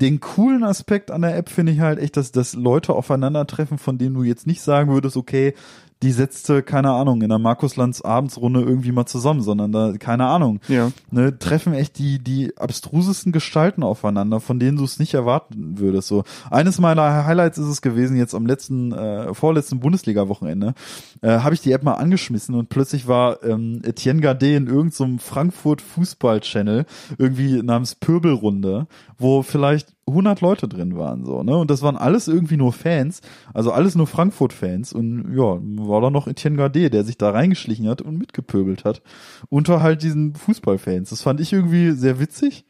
[0.04, 3.98] Den coolen Aspekt an der App finde ich halt echt, dass, dass Leute aufeinandertreffen, von
[3.98, 5.54] denen du jetzt nicht sagen würdest, okay,
[6.02, 10.60] die setzte, keine Ahnung, in der Markuslands Abendsrunde irgendwie mal zusammen, sondern da, keine Ahnung,
[10.68, 10.92] Ja.
[11.12, 16.10] ne, treffen echt die, die abstrusesten Gestalten aufeinander, von denen du es nicht erwarten würdest.
[16.10, 20.74] So eines meiner Highlights ist es gewesen, jetzt am letzten, äh, vorletzten Bundesliga-Wochenende,
[21.22, 25.20] äh, habe ich die App mal angeschmissen und plötzlich war ähm, Etienne Gardet in irgendeinem
[25.20, 26.86] Frankfurt Fußball-Channel
[27.18, 28.88] irgendwie namens Pöbelrunde,
[29.18, 31.56] wo vielleicht 100 Leute drin waren, so, ne?
[31.56, 33.22] Und das waren alles irgendwie nur Fans,
[33.54, 37.88] also alles nur Frankfurt-Fans und ja, war da noch Etienne Gardet, der sich da reingeschlichen
[37.88, 39.02] hat und mitgepöbelt hat
[39.50, 41.10] unter halt diesen Fußballfans.
[41.10, 42.66] Das fand ich irgendwie sehr witzig.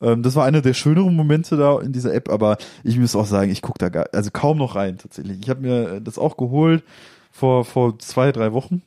[0.00, 3.26] Ähm, das war einer der schöneren Momente da in dieser App, aber ich muss auch
[3.26, 5.40] sagen, ich gucke da gar, also kaum noch rein tatsächlich.
[5.42, 6.82] Ich habe mir das auch geholt
[7.30, 8.82] vor vor zwei drei Wochen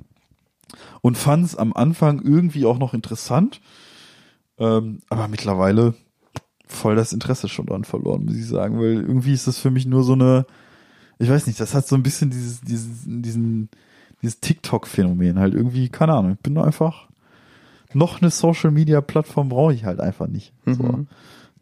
[1.02, 3.62] und fand es am Anfang irgendwie auch noch interessant,
[4.58, 5.94] ähm, aber mittlerweile
[6.68, 9.86] voll das Interesse schon dran verloren, muss ich sagen, weil irgendwie ist das für mich
[9.86, 10.46] nur so eine,
[11.20, 13.70] ich weiß nicht, das hat so ein bisschen dieses, dieses, diesen,
[14.22, 17.08] dieses TikTok-Phänomen halt irgendwie, keine Ahnung, ich bin einfach,
[17.94, 20.54] noch eine Social-Media-Plattform brauche ich halt einfach nicht.
[20.66, 21.08] So, Mhm.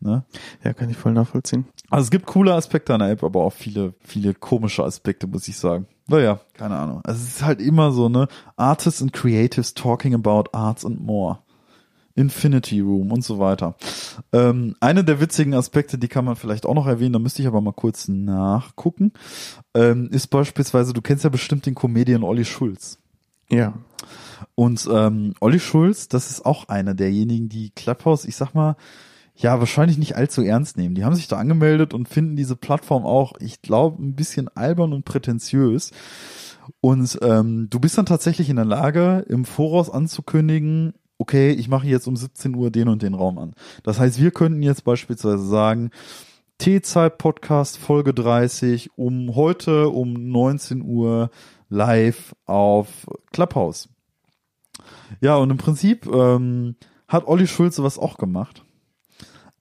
[0.02, 0.24] ne?
[0.64, 1.66] Ja, kann ich voll nachvollziehen.
[1.92, 5.48] Also es gibt coole Aspekte an der App, aber auch viele, viele komische Aspekte, muss
[5.48, 5.86] ich sagen.
[6.08, 7.02] Naja, keine Ahnung.
[7.04, 8.28] Also es ist halt immer so, ne?
[8.58, 11.40] Artists and Creatives talking about arts and more.
[12.16, 13.76] Infinity Room und so weiter.
[14.32, 17.48] Ähm, eine der witzigen Aspekte, die kann man vielleicht auch noch erwähnen, da müsste ich
[17.48, 19.12] aber mal kurz nachgucken,
[19.74, 23.00] ähm, ist beispielsweise, du kennst ja bestimmt den Comedian Olli Schulz.
[23.50, 23.74] Ja.
[24.56, 28.76] Und ähm, Olli Schulz, das ist auch einer derjenigen, die Clubhouse, ich sag mal,
[29.38, 30.96] ja, wahrscheinlich nicht allzu ernst nehmen.
[30.96, 34.94] Die haben sich da angemeldet und finden diese Plattform auch, ich glaube, ein bisschen albern
[34.94, 35.92] und prätentiös.
[36.80, 41.88] Und ähm, du bist dann tatsächlich in der Lage, im Voraus anzukündigen, okay, ich mache
[41.88, 43.54] jetzt um 17 Uhr den und den Raum an.
[43.84, 45.92] Das heißt, wir könnten jetzt beispielsweise sagen,
[46.58, 51.30] T-Zeit-Podcast Folge 30 um heute um 19 Uhr
[51.70, 53.90] live auf Clubhouse.
[55.22, 56.76] Ja, und im Prinzip ähm,
[57.08, 58.64] hat Olli Schulze was auch gemacht.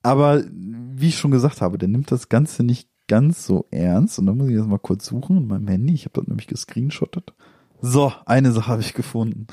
[0.03, 4.19] Aber wie ich schon gesagt habe, der nimmt das Ganze nicht ganz so ernst.
[4.19, 5.95] Und da muss ich jetzt mal kurz suchen in meinem Handy.
[5.95, 7.35] Ich habe das nämlich gescreenshottet.
[7.81, 9.47] So, eine Sache habe ich gefunden.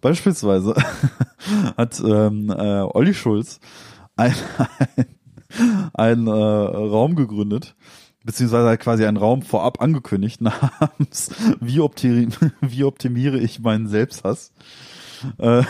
[0.00, 0.74] Beispielsweise
[1.76, 3.60] hat ähm, äh, Olli Schulz
[4.16, 4.34] ein,
[5.94, 7.74] ein, äh, Raum gegründet,
[8.24, 11.30] beziehungsweise quasi einen Raum vorab angekündigt namens
[11.60, 12.28] wie, optimi
[12.60, 14.52] wie optimiere ich meinen Selbsthass.
[15.38, 15.62] Äh,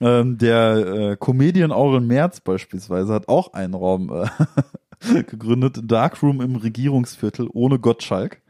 [0.00, 6.56] ähm, der äh, Comedian Aurel Merz beispielsweise hat auch einen Raum äh, gegründet, Darkroom im
[6.56, 8.42] Regierungsviertel ohne Gottschalk.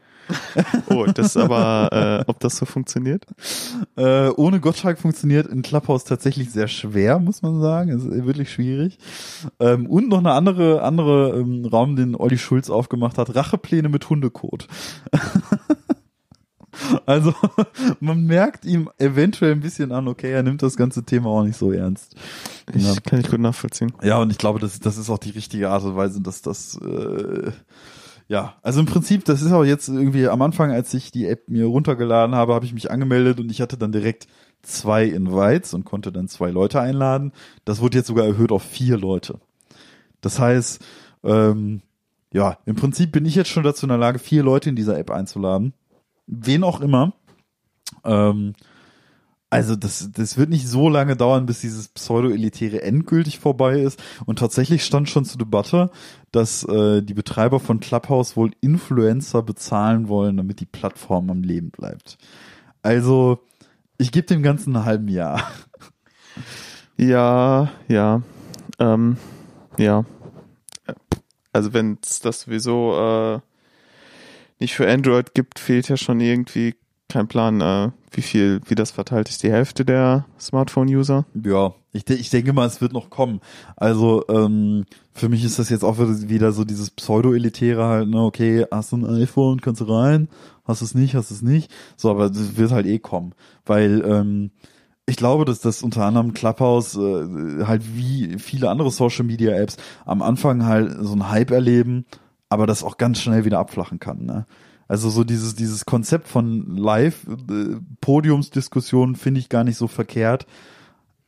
[0.89, 3.25] Oh, das ist aber, äh, ob das so funktioniert?
[3.95, 7.91] Äh, ohne Gottschalk funktioniert in Clubhouse tatsächlich sehr schwer, muss man sagen.
[7.91, 8.97] Es ist wirklich schwierig.
[9.59, 13.35] Ähm, und noch eine andere, andere ähm, Raum, den Olli Schulz aufgemacht hat.
[13.35, 14.67] Rachepläne mit Hundekot.
[17.05, 17.33] also,
[17.99, 21.57] man merkt ihm eventuell ein bisschen an, okay, er nimmt das ganze Thema auch nicht
[21.57, 22.15] so ernst.
[22.73, 22.93] Ich, Ja.
[23.05, 23.93] Kann ich gut nachvollziehen.
[24.03, 26.77] Ja, und ich glaube, das, das ist auch die richtige Art und Weise, dass das,
[26.77, 27.51] äh,
[28.31, 31.49] ja, also im Prinzip, das ist auch jetzt irgendwie am Anfang, als ich die App
[31.49, 34.25] mir runtergeladen habe, habe ich mich angemeldet und ich hatte dann direkt
[34.61, 37.33] zwei Invites und konnte dann zwei Leute einladen.
[37.65, 39.41] Das wurde jetzt sogar erhöht auf vier Leute.
[40.21, 40.81] Das heißt,
[41.25, 41.81] ähm,
[42.31, 44.97] ja, im Prinzip bin ich jetzt schon dazu in der Lage, vier Leute in dieser
[44.97, 45.73] App einzuladen.
[46.25, 47.11] Wen auch immer.
[48.05, 48.53] Ähm,
[49.51, 54.01] also das, das wird nicht so lange dauern, bis dieses Pseudo-Elitäre endgültig vorbei ist.
[54.25, 55.91] Und tatsächlich stand schon zur Debatte,
[56.31, 61.69] dass äh, die Betreiber von Clubhouse wohl Influencer bezahlen wollen, damit die Plattform am Leben
[61.69, 62.17] bleibt.
[62.81, 63.39] Also
[63.97, 65.43] ich gebe dem Ganzen einen halben Jahr.
[66.97, 68.21] Ja, ja.
[68.79, 69.17] Ähm,
[69.77, 70.05] ja.
[71.51, 73.39] Also wenn es das sowieso äh,
[74.59, 76.75] nicht für Android gibt, fehlt ja schon irgendwie
[77.09, 79.41] kein Plan, äh, wie viel, wie das verteilt ist.
[79.43, 81.25] Die Hälfte der Smartphone-User.
[81.43, 83.39] Ja, ich, de ich denke mal, es wird noch kommen.
[83.77, 88.65] Also ähm, für mich ist das jetzt auch wieder- so dieses Pseudo-Elitäre halt, ne, okay,
[88.69, 90.27] hast du ein iPhone, kannst du rein,
[90.65, 91.71] hast es nicht, hast es nicht.
[91.95, 93.33] So, aber das wird halt eh kommen.
[93.65, 94.51] Weil ähm,
[95.05, 99.77] ich glaube, dass das unter anderem Clubhouse äh, halt wie viele andere Social Media Apps
[100.05, 102.05] am Anfang halt so einen Hype erleben,
[102.49, 104.25] aber das auch ganz schnell wieder abflachen kann.
[104.25, 104.45] Ne?
[104.91, 110.45] Also so dieses dieses Konzept von Live äh, Podiumsdiskussionen finde ich gar nicht so verkehrt,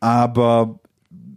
[0.02, 0.82] aber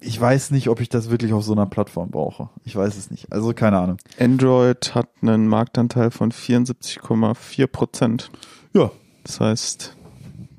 [0.00, 2.50] ich weiß nicht, ob ich das wirklich auf so einer Plattform brauche.
[2.64, 3.32] Ich weiß es nicht.
[3.32, 3.98] Also keine Ahnung.
[4.18, 8.30] Android hat einen Marktanteil von 74,4 Prozent.
[8.74, 8.90] Ja,
[9.22, 9.96] Das heißt,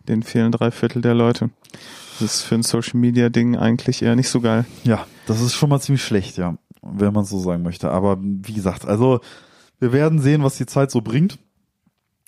[0.07, 1.49] denen fehlen drei Viertel der Leute.
[2.21, 4.63] Das ist für ein Social Media Ding eigentlich eher nicht so geil.
[4.85, 7.91] Ja, das ist schon mal ziemlich schlecht, ja, wenn man so sagen möchte.
[7.91, 9.19] Aber wie gesagt, also
[9.81, 11.39] wir werden sehen, was die Zeit so bringt.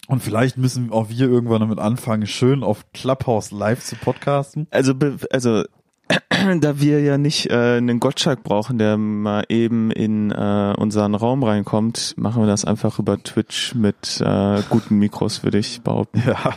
[0.10, 4.65] Und vielleicht müssen auch wir irgendwann damit anfangen, schön auf Clubhouse live zu podcasten.
[4.72, 4.95] Also,
[5.30, 5.65] also
[6.62, 11.43] da wir ja nicht äh, einen Gottschalk brauchen, der mal eben in äh, unseren Raum
[11.43, 16.24] reinkommt, machen wir das einfach über Twitch mit äh, guten Mikros, würde ich behaupten.
[16.26, 16.56] Ja,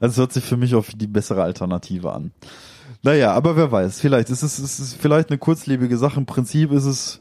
[0.00, 2.32] also es hört sich für mich auch wie die bessere Alternative an.
[3.02, 6.20] Naja, aber wer weiß, vielleicht ist es, es ist vielleicht eine kurzlebige Sache.
[6.20, 7.20] Im Prinzip ist es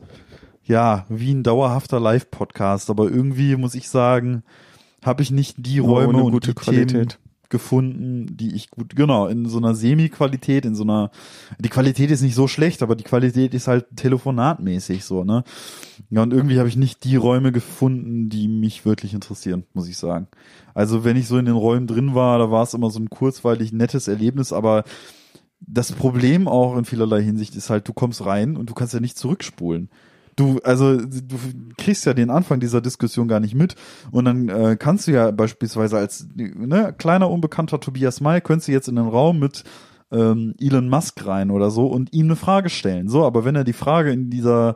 [0.64, 4.44] ja wie ein dauerhafter Live-Podcast, aber irgendwie muss ich sagen,
[5.08, 7.20] habe ich nicht die Nur Räume und gute die Themen Qualität.
[7.50, 11.10] gefunden, die ich gut, genau, in so einer Semi-Qualität, in so einer,
[11.58, 15.44] die Qualität ist nicht so schlecht, aber die Qualität ist halt telefonatmäßig so, ne?
[16.10, 19.98] Ja, und irgendwie habe ich nicht die Räume gefunden, die mich wirklich interessieren, muss ich
[19.98, 20.28] sagen.
[20.74, 23.10] Also wenn ich so in den Räumen drin war, da war es immer so ein
[23.10, 24.84] kurzweilig nettes Erlebnis, aber
[25.60, 29.00] das Problem auch in vielerlei Hinsicht ist halt, du kommst rein und du kannst ja
[29.00, 29.90] nicht zurückspulen.
[30.38, 31.38] Du, also du
[31.80, 33.74] kriegst ja den Anfang dieser Diskussion gar nicht mit
[34.12, 38.72] und dann äh, kannst du ja beispielsweise als ne, kleiner unbekannter Tobias May könntest du
[38.72, 39.64] jetzt in den Raum mit
[40.12, 43.10] ähm, Elon Musk rein oder so und ihm eine Frage stellen.
[43.10, 44.76] So, aber wenn er die Frage in dieser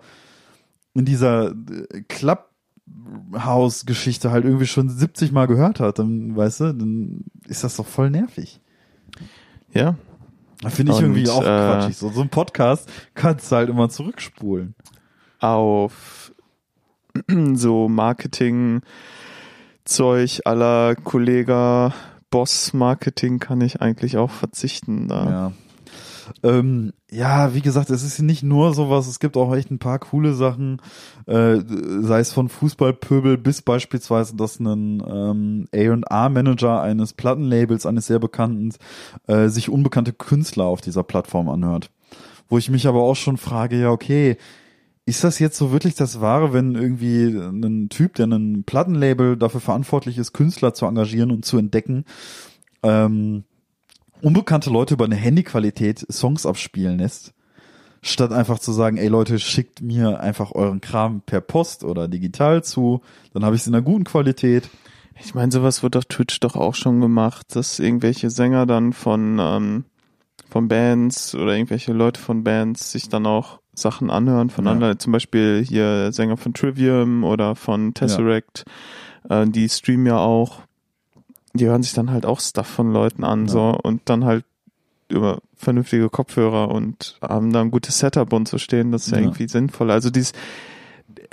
[0.95, 7.25] in dieser äh, Clubhouse-Geschichte halt irgendwie schon 70 Mal gehört hat, dann weißt du, dann
[7.47, 8.61] ist das doch voll nervig.
[9.73, 9.95] Ja,
[10.69, 11.97] Finde ich Und, irgendwie auch äh, quatschig.
[11.97, 14.75] So, so ein Podcast kannst du halt immer zurückspulen.
[15.41, 16.31] Auf
[17.53, 18.81] so Marketing-Zeug
[20.45, 21.93] aller Kollega
[22.29, 25.07] Boss-Marketing kann ich eigentlich auch verzichten.
[25.09, 25.29] Da.
[25.29, 25.51] Ja.
[26.43, 29.99] Ähm, ja, wie gesagt, es ist nicht nur sowas, es gibt auch echt ein paar
[29.99, 30.81] coole Sachen,
[31.25, 31.57] äh,
[32.01, 38.73] sei es von Fußballpöbel bis beispielsweise, dass ein ähm, A&R-Manager eines Plattenlabels, eines sehr bekannten,
[39.27, 41.91] äh, sich unbekannte Künstler auf dieser Plattform anhört.
[42.47, 44.37] Wo ich mich aber auch schon frage, ja, okay,
[45.11, 49.59] ist das jetzt so wirklich das Wahre, wenn irgendwie ein Typ, der ein Plattenlabel dafür
[49.59, 52.05] verantwortlich ist, Künstler zu engagieren und zu entdecken,
[52.81, 53.43] ähm,
[54.21, 57.33] unbekannte Leute über eine Handyqualität Songs abspielen lässt,
[58.01, 62.63] statt einfach zu sagen, ey Leute, schickt mir einfach euren Kram per Post oder digital
[62.63, 63.01] zu,
[63.33, 64.69] dann habe ich es in einer guten Qualität.
[65.21, 69.39] Ich meine, sowas wird auf Twitch doch auch schon gemacht, dass irgendwelche Sänger dann von,
[69.41, 69.83] ähm,
[70.49, 74.71] von Bands oder irgendwelche Leute von Bands sich dann auch Sachen anhören von Ja.
[74.71, 74.99] anderen.
[74.99, 78.63] Zum Beispiel hier Sänger von Trivium oder von Tesseract.
[79.29, 80.61] Äh, die streamen ja auch.
[81.53, 83.51] Die hören sich dann halt auch Stuff von Leuten an, Ja.
[83.51, 84.45] so, und dann halt
[85.09, 88.91] über vernünftige Kopfhörer und haben da ein gutes Setup und so stehen.
[88.93, 89.23] Das ist ja, Ja.
[89.23, 89.91] irgendwie sinnvoll.
[89.91, 90.31] Also dieses,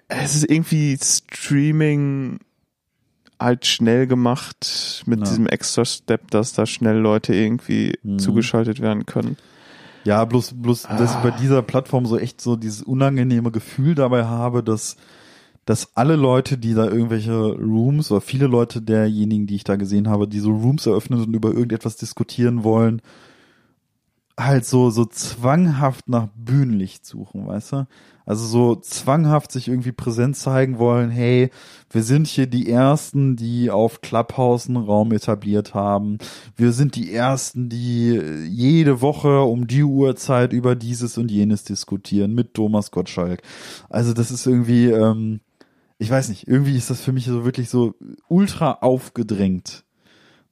[0.09, 2.41] es ist irgendwie Streaming
[3.41, 5.25] halt schnell gemacht mit Ja.
[5.27, 8.19] diesem extra Step, dass da schnell Leute irgendwie Mhm.
[8.19, 9.37] zugeschaltet werden können.
[10.05, 14.25] Ja, bloß, bloß, dass ich bei dieser Plattform so echt so dieses unangenehme Gefühl dabei
[14.25, 14.97] habe, dass,
[15.65, 20.09] dass alle Leute, die da irgendwelche Rooms oder viele Leute derjenigen, die ich da gesehen
[20.09, 23.03] habe, die so Rooms eröffnen und über irgendetwas diskutieren wollen,
[24.39, 27.87] halt so, so zwanghaft nach Bühnenlicht suchen, weißt du?
[28.29, 31.49] Also so zwanghaft sich irgendwie präsent zeigen wollen, hey,
[31.89, 36.19] wir sind hier die Ersten, die auf Clubhouse einen Raum etabliert haben.
[36.55, 41.65] Wir sind die Ersten, die äh, jede Woche um die Uhrzeit über dieses und jenes
[41.65, 43.41] diskutieren mit Thomas Gottschalk.
[43.89, 45.41] Also das ist irgendwie, ähm,
[45.97, 47.95] ich weiß nicht, irgendwie ist das für mich so wirklich so
[48.29, 49.85] ultra aufgedrängt.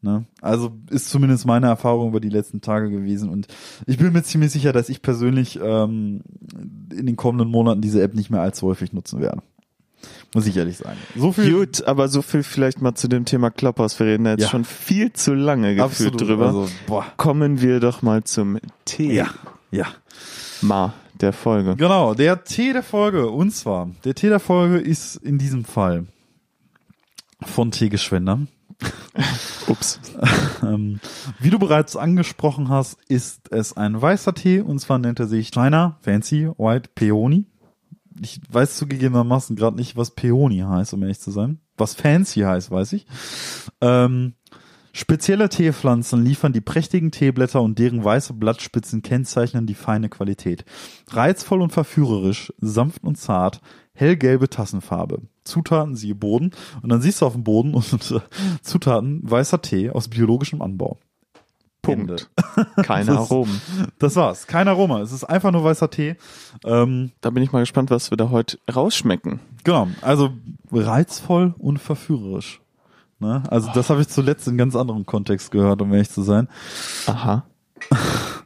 [0.06, 0.24] Ne?
[0.40, 3.48] Also ist zumindest meine Erfahrung über die letzten Tage gewesen und
[3.86, 6.22] ich bin mir ziemlich sicher, dass ich persönlich ähm,
[6.92, 9.42] in den kommenden Monaten diese App nicht mehr allzu häufig nutzen werde.
[10.32, 10.96] Muss ich ehrlich sagen.
[11.16, 13.98] So viel Gut, aber so viel vielleicht mal zu dem Thema Clubhouse.
[13.98, 14.48] Wir reden da jetzt Ja.
[14.48, 16.46] schon viel zu lange gefühlt absolut drüber.
[16.46, 16.68] Also.
[17.16, 19.28] Kommen wir doch mal zum Thema
[19.72, 20.94] ja.
[21.20, 21.74] der Folge.
[21.74, 23.28] Genau, der Tee der Folge.
[23.28, 26.06] Und zwar, der Tee der Folge ist in diesem Fall
[27.42, 28.46] von Teegeschwender.
[29.68, 30.00] Ups.
[30.62, 31.00] Ähm,
[31.38, 35.50] wie du bereits angesprochen hast, ist es ein weißer Tee und zwar nennt er sich
[35.50, 37.46] China Fancy White Peony.
[38.20, 41.60] Ich weiß zugegebenermaßen gerade nicht, was Peony heißt, um ehrlich zu sein.
[41.76, 43.06] Was Fancy heißt, weiß ich.
[43.80, 44.34] Ähm,
[44.96, 50.64] spezielle Teepflanzen liefern die prächtigen Teeblätter und deren weiße Blattspitzen kennzeichnen die feine Qualität.
[51.10, 53.60] Reizvoll und verführerisch, sanft und zart,
[53.94, 55.22] hellgelbe Tassenfarbe.
[55.44, 56.50] Zutaten siehe Boden
[56.82, 58.20] und dann siehst du auf dem Boden und äh,
[58.62, 60.98] Zutaten weißer Tee aus biologischem Anbau.
[61.82, 62.30] Punkt.
[62.82, 63.60] Keine Das Aromen.
[63.98, 64.46] Das war's.
[64.46, 65.00] Kein Aroma.
[65.02, 66.16] Es ist einfach nur weißer Tee.
[66.64, 69.40] Ähm, Da bin ich mal gespannt, was wir da heute rausschmecken.
[69.62, 69.88] genau.
[70.02, 70.30] Also
[70.72, 72.60] reizvoll und verführerisch.
[73.18, 73.42] Ne?
[73.50, 76.48] Also das habe ich zuletzt in ganz anderem Kontext gehört, um ehrlich zu sein.
[77.06, 77.44] Aha.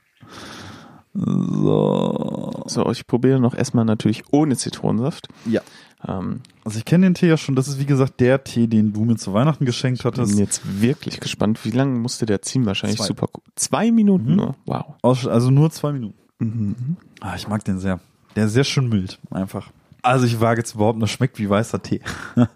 [1.12, 2.62] So.
[2.66, 5.28] So, ich probiere noch erstmal natürlich ohne Zitronensaft.
[5.44, 5.60] Ja.
[6.06, 7.56] Ähm, Also ich kenne den Tee ja schon.
[7.56, 10.38] Das ist wie gesagt der Tee, den du mir zu Weihnachten geschenkt bin hattest.
[10.38, 11.64] jetzt wirklich gespannt.
[11.64, 12.64] Wie lange musste der ziehen?
[12.64, 13.06] Wahrscheinlich Zwei.
[13.06, 13.26] super.
[13.56, 14.36] Zwei Minuten Mhm.
[14.36, 14.54] nur.
[14.66, 14.84] Wow.
[15.02, 16.14] Also nur zwei Minuten.
[16.38, 16.96] Mhm.
[17.20, 17.98] Ah, ich mag den sehr.
[18.36, 19.70] Der ist sehr schön mild, einfach.
[20.02, 22.00] Also ich wage jetzt überhaupt, das schmeckt wie weißer Tee.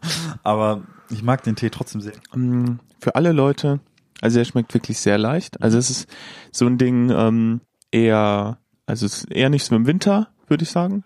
[0.45, 2.15] Aber ich mag den Tee trotzdem sehr.
[2.35, 3.81] Mm, Für alle Leute,
[4.21, 5.61] also er schmeckt wirklich sehr leicht.
[5.63, 6.09] Also es ist
[6.53, 10.71] so ein Ding ähm, eher, also es ist eher nicht so im Winter, würde ich
[10.71, 11.05] sagen.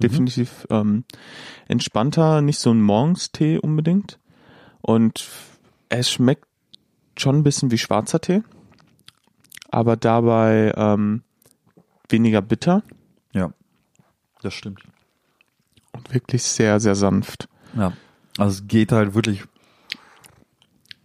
[0.00, 1.04] Definitiv ähm,
[1.66, 4.20] entspannter, nicht so ein Morgenstee unbedingt.
[4.80, 5.26] Und
[5.88, 6.46] es schmeckt
[7.18, 8.42] schon ein bisschen wie schwarzer Tee,
[9.70, 11.22] aber dabei ähm,
[12.08, 12.84] weniger bitter
[13.32, 13.52] Ja,
[14.40, 14.82] das stimmt.
[15.92, 17.48] und wirklich sehr, sehr sanft.
[17.76, 17.92] Ja.
[18.38, 19.42] Also es geht halt wirklich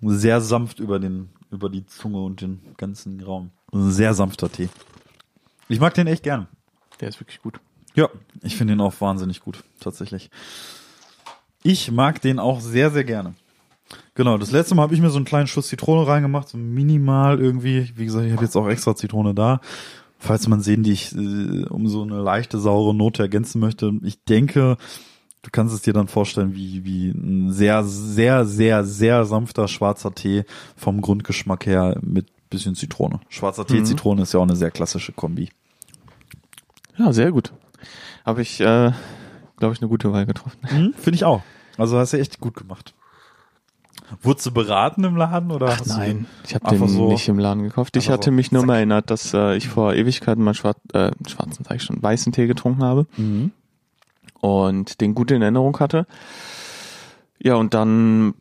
[0.01, 3.51] sehr sanft über den, über die Zunge und den ganzen Raum.
[3.71, 4.69] Also ein sehr sanfter Tee.
[5.67, 6.47] Ich mag den echt gern.
[7.01, 7.59] Der ist wirklich gut.
[7.95, 8.07] Ja,
[8.41, 10.29] ich finde den auch wahnsinnig gut, tatsächlich.
[11.63, 13.33] Ich mag den auch sehr, sehr gerne.
[14.15, 17.39] Genau, das letzte Mal habe ich mir so einen kleinen Schuss Zitrone reingemacht, so minimal
[17.39, 17.91] irgendwie.
[17.95, 19.59] Wie gesagt, ich habe jetzt auch extra Zitrone da.
[20.19, 23.91] Falls man sehen, die ich äh, um so eine leichte saure Note ergänzen möchte.
[24.03, 24.77] Ich denke,
[25.43, 30.13] du kannst es dir dann vorstellen, wie, wie ein sehr, sehr, sehr, sehr sanfter schwarzer
[30.15, 30.43] Tee
[30.75, 33.19] vom Grundgeschmack her mit bisschen Zitrone.
[33.29, 33.85] Schwarzer Tee, Mhm.
[33.85, 35.49] Zitrone ist ja auch eine sehr klassische Kombi.
[36.97, 37.51] Ja, sehr gut.
[38.25, 38.91] Habe ich, äh,
[39.57, 40.59] glaube ich, eine gute Wahl getroffen.
[40.71, 41.41] Mhm, Finde ich auch.
[41.77, 42.93] Also hast du echt gut gemacht.
[44.21, 47.63] Wurdest du beraten im Laden oder Ach nein, ich habe den so- nicht im Laden
[47.63, 47.95] gekauft.
[47.97, 51.11] Ich hatte so mich nur mal erinnert, dass äh, ich vor Ewigkeiten mal schwar äh,
[51.27, 53.07] schwarzen, sag ich schon, weißen Tee getrunken habe?
[53.17, 53.51] Mhm.
[54.43, 56.05] Und den gut in Erinnerung hatte.
[57.39, 58.33] Ja, und dann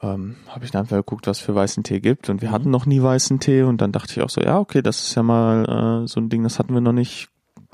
[0.00, 2.30] ähm, habe ich dann einfach geguckt, was für weißen Tee gibt.
[2.30, 2.52] Und wir Mhm.
[2.52, 3.62] hatten noch nie weißen Tee.
[3.62, 6.28] Und dann dachte ich auch so, ja, okay, das ist ja mal äh, so ein
[6.28, 7.28] Ding, das hatten wir noch nicht.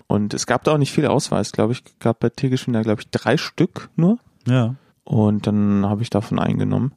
[0.07, 1.85] Und es gab da auch nicht viel Ausweis, glaube ich.
[1.99, 4.19] gab bei Teegeschwindigkeit, glaube ich, drei Stück nur.
[4.47, 4.77] Ja.
[5.05, 6.93] Und dann habe ich davon eingenommen.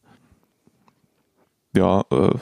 [1.76, 2.36] Ja, äh,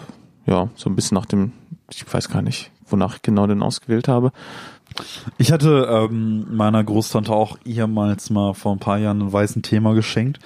[0.45, 1.53] ja, so ein bisschen nach dem,
[1.89, 4.31] ich weiß gar nicht, wonach ich genau den ausgewählt habe.
[5.37, 9.93] Ich hatte ähm, meiner Großtante auch ehemals mal vor ein paar Jahren einen weißen Thema
[9.93, 10.39] geschenkt.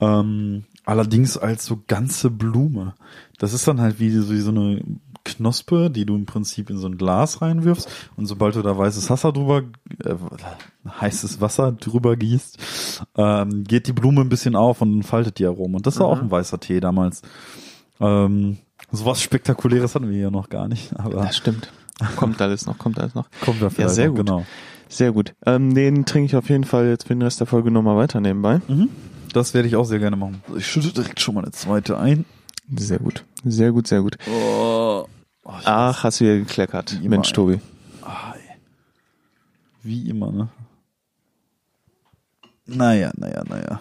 [0.00, 2.94] Ähm, allerdings als so ganze Blume.
[3.38, 4.82] Das ist dann halt wie, so- wie so eine
[5.24, 9.10] Knospe, die du im Prinzip in so ein Glas reinwirfst und sobald du da weißes
[9.10, 9.62] Wasser drüber,
[10.04, 10.14] äh,
[11.00, 15.74] heißes Wasser drüber gießt, ähm, geht die Blume ein bisschen auf und entfaltet die Aromen.
[15.76, 16.12] Und das war Mhm.
[16.12, 17.20] auch ein weißer Tee damals.
[18.00, 18.56] Ähm,
[18.90, 21.70] sowas Spektakuläres hatten wir hier noch gar nicht, aber Das stimmt.
[22.16, 23.28] Kommt alles noch, kommt alles noch.
[23.40, 24.26] kommen wir vielleicht sehr noch, gut.
[24.26, 24.46] genau.
[24.88, 25.34] Sehr gut.
[25.44, 28.20] Ähm, den trinke ich auf jeden Fall jetzt für den Rest der Folge nochmal weiter
[28.20, 28.60] nebenbei.
[28.68, 28.88] Mhm.
[29.32, 30.42] Das werde ich auch sehr gerne machen.
[30.56, 32.24] Ich schütte direkt schon mal eine zweite ein.
[32.74, 33.24] Sehr gut.
[33.44, 34.16] Sehr gut, sehr gut.
[34.30, 35.06] Oh.
[35.44, 36.98] Ach, hast du wieder gekleckert.
[37.02, 37.32] Mensch.
[37.32, 37.60] Tobi.
[39.82, 40.48] Wie immer, ne?
[42.66, 43.80] Naja, naja, naja.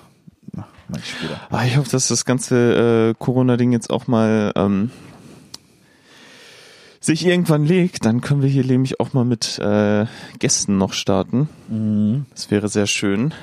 [0.53, 1.41] Na, mach ich später.
[1.49, 4.91] Ah, ich hoffe, dass das ganze äh, Corona-Ding jetzt auch mal ähm,
[6.99, 8.05] sich irgendwann legt.
[8.05, 10.05] Dann können wir hier nämlich auch mal mit äh,
[10.39, 11.49] Gästen noch starten.
[11.69, 12.25] Mhm.
[12.31, 13.33] Das wäre sehr schön.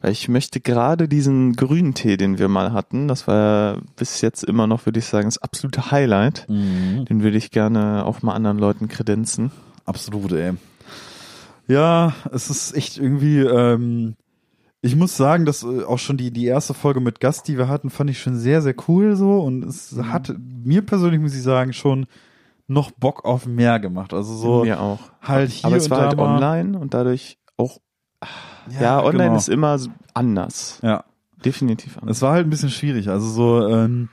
[0.00, 4.20] Weil ich möchte gerade diesen grünen Tee, den wir mal hatten, das war ja bis
[4.20, 6.46] jetzt immer noch, würde ich sagen, das absolute Highlight.
[6.48, 7.06] Mhm.
[7.06, 9.50] Den würde ich gerne auch mal anderen Leuten kredenzen.
[9.86, 10.52] Absolut, ey.
[11.66, 14.14] Ja, es ist echt irgendwie, ähm,
[14.82, 17.68] ich muss sagen, dass äh, auch schon die, die erste Folge mit Gast, die wir
[17.68, 21.42] hatten, fand ich schon sehr, sehr cool so und es hat mir persönlich, muss ich
[21.42, 22.06] sagen, schon
[22.66, 24.14] noch Bock auf mehr gemacht.
[24.14, 25.00] Also so Mir auch.
[25.20, 27.78] halt hier Aber es und war halt online und dadurch auch,
[28.80, 29.36] ja, online genau.
[29.36, 29.78] ist immer
[30.14, 30.78] anders.
[30.82, 31.04] Ja,
[31.44, 32.16] Definitiv anders.
[32.16, 33.08] es war halt ein bisschen schwierig.
[33.08, 34.08] Also so ähm,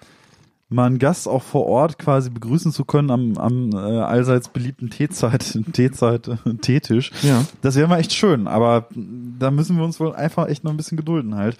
[0.67, 4.89] mal einen Gast auch vor Ort quasi begrüßen zu können am, am äh, allseits beliebten
[4.89, 6.29] Teezeit, Teezeit,
[6.61, 7.11] Teetisch.
[7.23, 7.45] Ja.
[7.61, 10.77] Das wäre mal echt schön, aber da müssen wir uns wohl einfach echt noch ein
[10.77, 11.57] bisschen gedulden halt.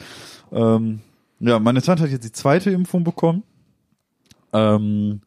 [0.51, 0.99] Ähm,
[1.39, 3.43] ja, meine Tante hat jetzt die zweite Impfung bekommen.
[4.53, 5.21] Ähm,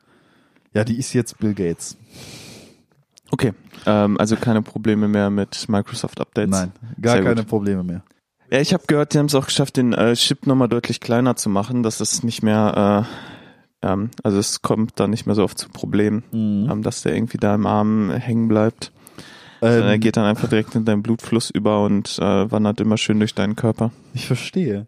[0.75, 1.97] ja, die ist jetzt Bill Gates.
[3.31, 3.53] Okay.
[3.87, 6.51] Ähm, also keine Probleme mehr mit Microsoft Updates.
[6.51, 7.49] Nein, gar Sehr keine gut.
[7.49, 8.03] Probleme mehr.
[8.51, 11.35] Ja, ich habe gehört, die haben es auch geschafft, den äh, Chip nochmal deutlich kleiner
[11.35, 13.07] zu machen, dass es nicht mehr,
[13.83, 16.69] äh, ähm, also es kommt da nicht mehr so oft zu Problemen, Mhm.
[16.71, 18.93] ähm, dass der irgendwie da im Arm hängen bleibt.
[19.73, 22.99] Sondern er Ähm, geht dann einfach direkt in deinen Blutfluss über und äh, wandert immer
[22.99, 23.93] schön durch deinen Körper.
[24.13, 24.87] Ich verstehe.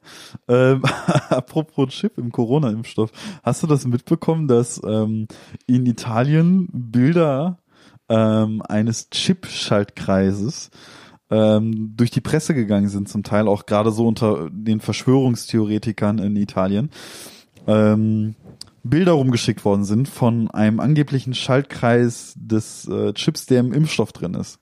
[0.49, 0.83] Ähm,
[1.31, 3.11] apropos Chip im Corona-Impfstoff.
[3.43, 5.29] Hast du das mitbekommen, dass ähm,
[5.67, 7.59] in Italien Bilder
[8.09, 10.71] ähm, eines Chip-Schaltkreises
[11.31, 16.37] ähm, durch die Presse gegangen sind, zum Teil auch gerade so unter den Verschwörungstheoretikern in
[16.37, 16.91] Italien.
[17.67, 18.35] ähm,
[18.85, 24.35] Bilder rumgeschickt worden sind von einem angeblichen Schaltkreis des äh, Chips, der im Impfstoff drin
[24.35, 24.61] ist.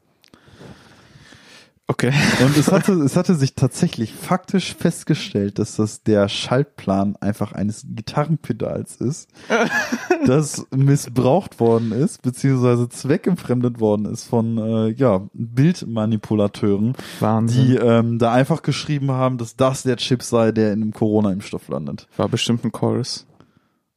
[1.87, 2.12] Okay.
[2.43, 7.85] Und es hatte, es hatte sich tatsächlich faktisch festgestellt, dass das der Schaltplan einfach eines
[7.87, 9.28] Gitarrenpedals ist,
[10.26, 17.66] das missbraucht worden ist, beziehungsweise zweckentfremdet worden ist von äh, ja, Bildmanipulateuren, Wahnsinn.
[17.66, 21.68] die ähm, da einfach geschrieben haben, dass das der Chip sei, der in einem Corona-Impfstoff
[21.68, 22.09] landet.
[22.16, 23.26] War bestimmt ein Chorus.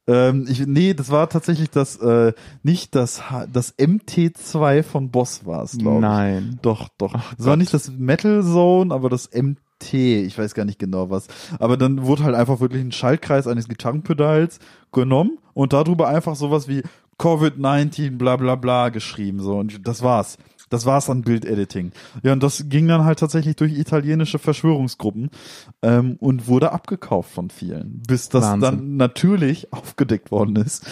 [0.08, 2.32] Ähm, ich, nee, das war tatsächlich das, äh,
[2.62, 6.00] nicht das, H- das MT2 von Boss war es, glaube ich.
[6.02, 6.58] Nein.
[6.62, 7.14] Doch, doch.
[7.14, 11.10] Ach Es war nicht das Metal Zone, aber das MT, ich weiß gar nicht genau
[11.10, 11.26] was.
[11.58, 14.58] Aber dann wurde halt einfach wirklich ein Schaltkreis eines Gitarrenpedals
[14.92, 16.82] genommen und darüber einfach sowas wie
[17.18, 19.40] Covid-19 bla bla bla geschrieben.
[19.40, 20.38] So, und das war's.
[20.70, 21.92] Das war's an Bildediting.
[22.22, 25.30] Ja, und das ging dann halt tatsächlich durch italienische Verschwörungsgruppen
[25.82, 28.02] ähm, und wurde abgekauft von vielen.
[28.06, 28.60] Bis das Wahnsinn.
[28.60, 30.86] dann natürlich aufgedeckt worden ist.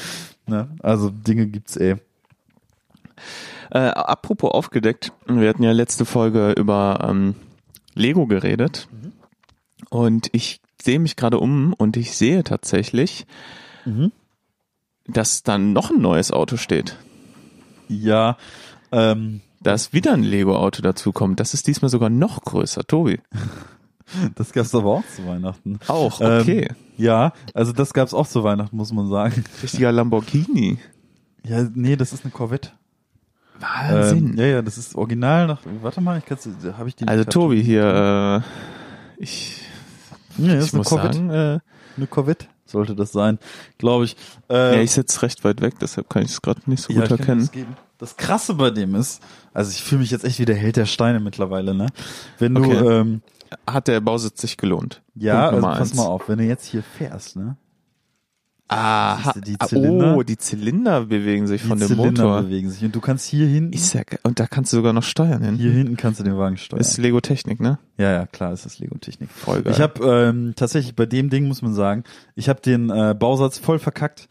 [0.47, 0.69] Ne?
[0.83, 1.97] Also Dinge gibt's eh.
[3.71, 7.35] Äh, apropos aufgedeckt, wir hatten ja letzte Folge über ähm,
[7.95, 8.89] Lego geredet
[9.91, 13.27] und ich sehe mich gerade um und ich sehe tatsächlich,
[13.85, 14.13] Mhm.
[15.07, 16.97] dass dann noch ein neues Auto steht.
[17.89, 18.37] Ja,
[18.93, 21.41] ähm, Da ist wieder ein Lego-Auto dazukommt.
[21.41, 23.19] Das ist diesmal sogar noch größer, Tobi.
[24.37, 25.81] Das gab's aber auch zu Weihnachten.
[25.89, 26.69] Auch, okay.
[26.71, 29.43] Ähm, ja, also das gab's auch zu Weihnachten, muss man sagen.
[29.65, 30.79] Richtiger Lamborghini.
[31.45, 32.71] Ja, nee, das ist eine Corvette.
[33.59, 34.35] Wahnsinn.
[34.35, 35.63] Ähm, ja, ja, das ist original nach.
[35.83, 36.49] Warte mal, ich kann's,
[36.79, 37.09] habe ich die.
[37.09, 39.61] also Tobi hier, äh, ich,
[40.39, 41.15] Ja, das ich muss Corvette.
[41.19, 41.59] sagen, äh,
[41.97, 43.39] Eine Corvette sollte das sein,
[43.79, 44.17] glaube ich.
[44.51, 47.03] Äh, ja, ich sitze recht weit weg, deshalb kann ich es gerade nicht so ja,
[47.03, 47.49] gut erkennen.
[47.53, 47.65] das.
[47.99, 49.23] Das Krasse bei dem ist,
[49.55, 51.87] also ich fühle mich jetzt echt wie der Held der Steine mittlerweile, ne?
[52.39, 52.75] Wenn du, Okay.
[52.75, 53.23] ähm,
[53.67, 55.01] Hat der Bausitz sich gelohnt?
[55.15, 55.95] ja, also pass eins.
[55.95, 57.57] mal auf, wenn du jetzt hier fährst, ne?
[58.69, 60.17] Du die ah, Zylinder?
[60.17, 62.43] oh, die Zylinder bewegen sich Die von dem Zylinder Motor.
[62.43, 65.05] bewegen sich und du kannst hier hinten, Ist ja, und da kannst du sogar noch
[65.05, 65.55] steuern hin.
[65.55, 66.81] hier hinten kannst du den Wagen steuern.
[66.81, 67.79] Ist Lego Technik, ne?
[67.97, 69.31] Ja, ja, klar, ist das Lego-Technik.
[69.31, 69.73] Voll geil.
[69.73, 72.03] Ich habe ähm, tatsächlich bei dem Ding, muss man sagen,
[72.35, 74.29] ich habe den äh, Bausatz voll verkackt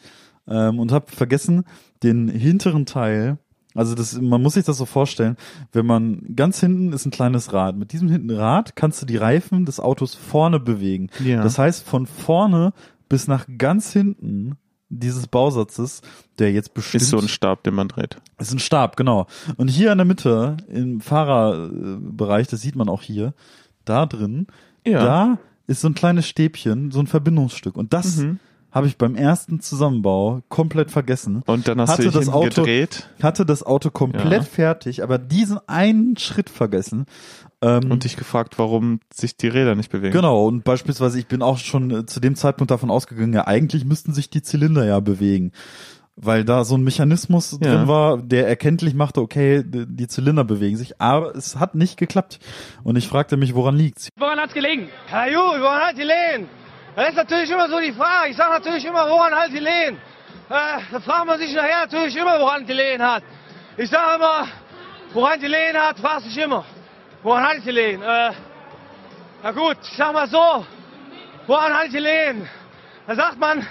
[0.47, 1.63] ähm, und habe vergessen,
[2.03, 3.37] den hinteren Teil,
[3.73, 5.35] also das, man muss sich das so vorstellen,
[5.71, 7.75] wenn man ganz hinten ist ein kleines Rad.
[7.75, 11.09] Mit diesem hinten Rad kannst du die Reifen des Autos vorne bewegen.
[11.23, 11.43] Ja.
[11.43, 12.73] Das heißt, von vorne
[13.09, 14.57] bis nach ganz hinten
[14.89, 16.01] dieses Bausatzes,
[16.39, 18.17] der jetzt bestimmt ist so ein Stab, den man dreht.
[18.37, 19.27] ist ein Stab, genau.
[19.57, 23.33] Und hier in der Mitte, im Fahrerbereich, das sieht man auch hier,
[23.83, 24.47] da drin,
[24.85, 25.03] Ja.
[25.03, 25.37] da
[25.67, 27.75] ist so ein kleines Stäbchen, so ein Verbindungsstück.
[27.75, 28.39] Und das Mhm.
[28.75, 31.41] Habe ich beim ersten Zusammenbau komplett vergessen.
[31.47, 34.41] Und dann hast Hatte du dich das Auto- gedreht Hatte das Auto komplett Ja.
[34.41, 37.05] fertig, aber diesen einen Schritt vergessen.
[37.61, 40.11] Ähm, und dich gefragt, warum sich die Räder nicht bewegen.
[40.13, 43.85] Genau, und beispielsweise, ich bin auch schon äh, zu dem Zeitpunkt davon ausgegangen, ja, eigentlich
[43.85, 45.53] müssten sich die Zylinder ja bewegen.
[46.17, 47.75] Weil da so ein Mechanismus Ja.
[47.75, 52.39] drin war, der erkenntlich machte, okay, die Zylinder bewegen sich, aber es hat nicht geklappt.
[52.83, 54.09] Und ich fragte mich, woran liegt's?
[54.19, 54.89] Woran hat's gelegen?
[55.07, 56.47] Herr Ju, woran hat die Lehen?
[56.95, 58.29] Das ist natürlich immer so die Frage.
[58.29, 59.97] Ich sage natürlich immer, woran hat die Lehen?
[60.49, 63.21] Äh, da fragt man sich nachher natürlich immer, woran die Lehen hat.
[63.75, 64.47] Ich sage immer,
[65.13, 66.63] woran die Lehen hat, fragt sich immer.
[67.21, 68.01] Woran hat die Lehen?
[68.01, 68.31] Äh,
[69.43, 70.65] na gut, ich sag mal so,
[71.47, 72.47] woran hat die Lehen?
[73.07, 73.67] Da sagt man,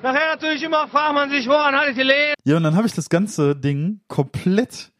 [0.00, 2.34] nachher natürlich immer, fragt man sich, woran hat die Lehen?
[2.44, 4.92] Ja, und dann habe ich das ganze Ding komplett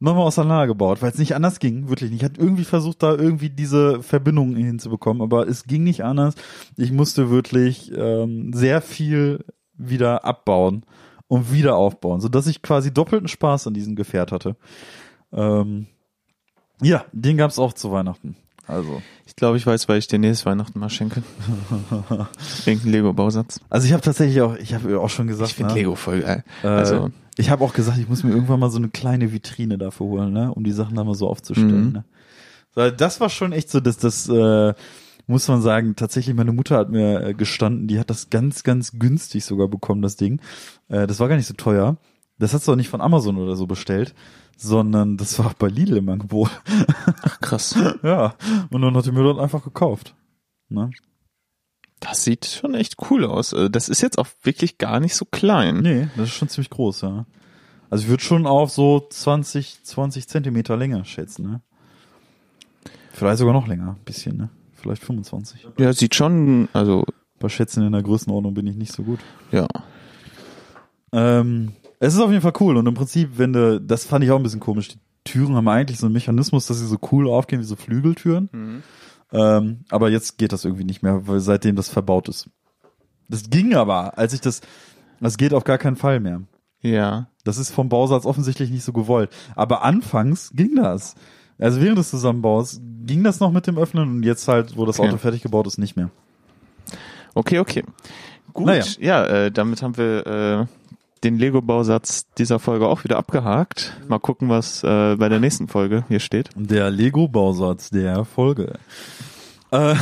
[0.00, 2.20] nochmal auseinandergebaut, weil es nicht anders ging, wirklich nicht.
[2.20, 6.34] Ich hatte irgendwie versucht, da irgendwie diese Verbindung hinzubekommen, aber es ging nicht anders.
[6.76, 9.44] Ich musste wirklich ähm, sehr viel
[9.74, 10.84] wieder abbauen
[11.26, 14.56] und wieder aufbauen, sodass ich quasi doppelten Spaß an diesem Gefährt hatte.
[15.32, 15.86] Ähm,
[16.80, 18.36] ja, den gab's auch zu Weihnachten.
[18.66, 21.22] Also, Ich glaube, ich weiß, weil ich dir nächstes Weihnachten mal schenke.
[22.66, 23.60] Irgendein Lego-Bausatz.
[23.70, 26.20] also ich habe tatsächlich auch, ich habe auch schon gesagt, Ich finde ne, Lego voll
[26.20, 26.44] geil.
[26.62, 29.78] Äh, Also, ich habe auch gesagt, ich muss mir irgendwann mal so eine kleine Vitrine
[29.78, 31.86] dafür holen, ne, um die Sachen da mal so aufzustellen.
[31.86, 31.92] Mhm.
[31.92, 32.04] Ne.
[32.74, 34.74] So, das war schon echt so, dass das äh,
[35.28, 35.94] muss man sagen.
[35.94, 40.02] Tatsächlich, meine Mutter hat mir äh, gestanden, die hat das ganz, ganz günstig sogar bekommen,
[40.02, 40.40] das Ding.
[40.88, 41.96] Äh, das war gar nicht so teuer.
[42.38, 44.14] Das hat sie auch nicht von Amazon oder so bestellt,
[44.56, 46.50] sondern das war bei Lidl im Angebot.
[47.22, 47.76] ach krass.
[48.02, 48.34] ja,
[48.70, 50.14] und dann hat die mir dann einfach gekauft.
[50.68, 50.90] Ne?
[52.00, 53.52] Das sieht schon echt cool aus.
[53.54, 55.80] Also, Das ist jetzt auch wirklich gar nicht so klein.
[55.80, 57.26] Nee, das ist schon ziemlich groß, ja.
[57.90, 61.60] Also ich würde schon auf so 20, 20 Zentimeter länger schätzen, ne?
[63.12, 64.50] Vielleicht sogar noch länger, ein bisschen, ne?
[64.74, 65.66] Vielleicht 25.
[65.78, 67.04] Ja, sieht schon, also,
[67.40, 69.20] Bei Schätzen in der Größenordnung bin ich nicht so gut.
[69.50, 69.66] ja.
[71.12, 74.30] Ähm, es ist auf jeden Fall cool und im Prinzip, wenn du, das fand ich
[74.30, 77.28] auch ein bisschen komisch, die Türen haben eigentlich so einen Mechanismus, dass sie so cool
[77.28, 78.82] aufgehen wie so Flügeltüren.
[79.32, 82.48] Ähm, aber jetzt geht das irgendwie nicht mehr, weil seitdem das verbaut ist.
[83.28, 84.62] Das ging aber, als ich das,
[85.20, 86.42] das geht auf gar keinen Fall mehr.
[86.80, 87.28] Ja.
[87.44, 89.30] Das ist vom Bausatz offensichtlich nicht so gewollt.
[89.54, 91.14] Aber anfangs ging das.
[91.58, 94.98] Also während des Zusammenbaus ging das noch mit dem Öffnen und jetzt halt, wo das
[94.98, 95.08] Okay.
[95.08, 96.10] Auto fertig gebaut ist, nicht mehr.
[97.34, 97.84] Okay, okay.
[98.54, 98.84] Gut, Naja.
[99.00, 100.66] ja, äh, damit haben wir äh,
[101.24, 103.96] den Lego-Bausatz dieser Folge auch wieder abgehakt.
[104.08, 106.50] Mal gucken, was äh, bei der nächsten Folge hier steht.
[106.54, 108.78] Der Lego-Bausatz der Folge.
[109.70, 109.94] Äh,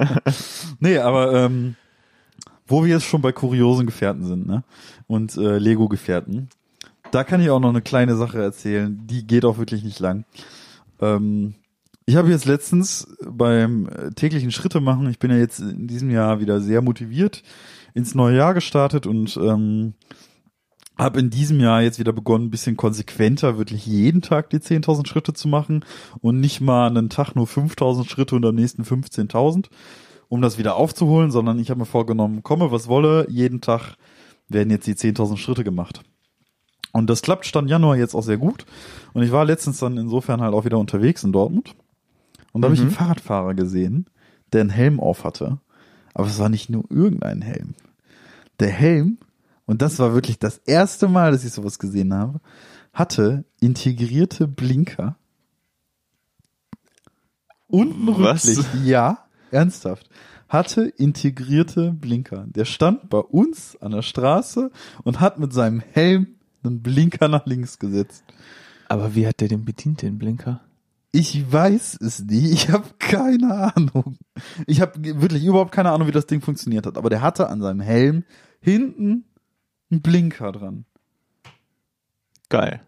[0.80, 1.76] nee, aber ähm,
[2.66, 4.64] wo wir jetzt schon bei kuriosen Gefährten sind, ne?
[5.06, 6.48] Und äh, Lego-Gefährten,
[7.10, 10.24] da kann ich auch noch eine kleine Sache erzählen, die geht auch wirklich nicht lang.
[11.00, 11.54] Ähm,
[12.06, 16.10] ich habe jetzt letztens beim äh, täglichen Schritte machen, ich bin ja jetzt in diesem
[16.10, 17.42] Jahr wieder sehr motiviert
[17.94, 19.94] ins neue Jahr gestartet und ähm,
[20.96, 25.06] habe in diesem Jahr jetzt wieder begonnen, ein bisschen konsequenter wirklich jeden Tag die 10.000
[25.06, 25.84] Schritte zu machen
[26.20, 29.66] und nicht mal einen Tag nur 5.000 Schritte und am nächsten 15.000,
[30.28, 33.96] um das wieder aufzuholen, sondern ich habe mir vorgenommen, komme was wolle, jeden Tag
[34.48, 36.02] werden jetzt die 10.000 Schritte gemacht.
[36.92, 38.66] Und das klappt Stand Januar jetzt auch sehr gut.
[39.14, 41.74] Und ich war letztens dann insofern halt auch wieder unterwegs in Dortmund.
[42.52, 44.06] Und da habe ich einen Fahrradfahrer gesehen,
[44.52, 45.58] der einen Helm auf hatte.
[46.12, 47.74] Aber es war nicht nur irgendein Helm.
[48.60, 49.16] Der Helm,
[49.66, 52.40] und das war wirklich das erste Mal, dass ich sowas gesehen habe,
[52.92, 55.16] hatte integrierte Blinker.
[57.68, 58.46] Unten Was?
[58.46, 58.84] Rücklicht.
[58.84, 60.10] Ja, ernsthaft.
[60.48, 62.44] Hatte integrierte Blinker.
[62.48, 64.70] Der stand bei uns an der Straße
[65.04, 66.26] und hat mit seinem Helm
[66.62, 68.24] einen Blinker nach links gesetzt.
[68.88, 70.60] Aber wie hat der den bedient, den Blinker?
[71.12, 72.52] Ich weiß es nicht.
[72.52, 74.18] Ich habe keine Ahnung.
[74.66, 76.98] Ich habe wirklich überhaupt keine Ahnung, wie das Ding funktioniert hat.
[76.98, 78.24] Aber der hatte an seinem Helm
[78.60, 79.24] hinten
[79.92, 80.84] einen Blinker dran.
[82.48, 82.80] Geil.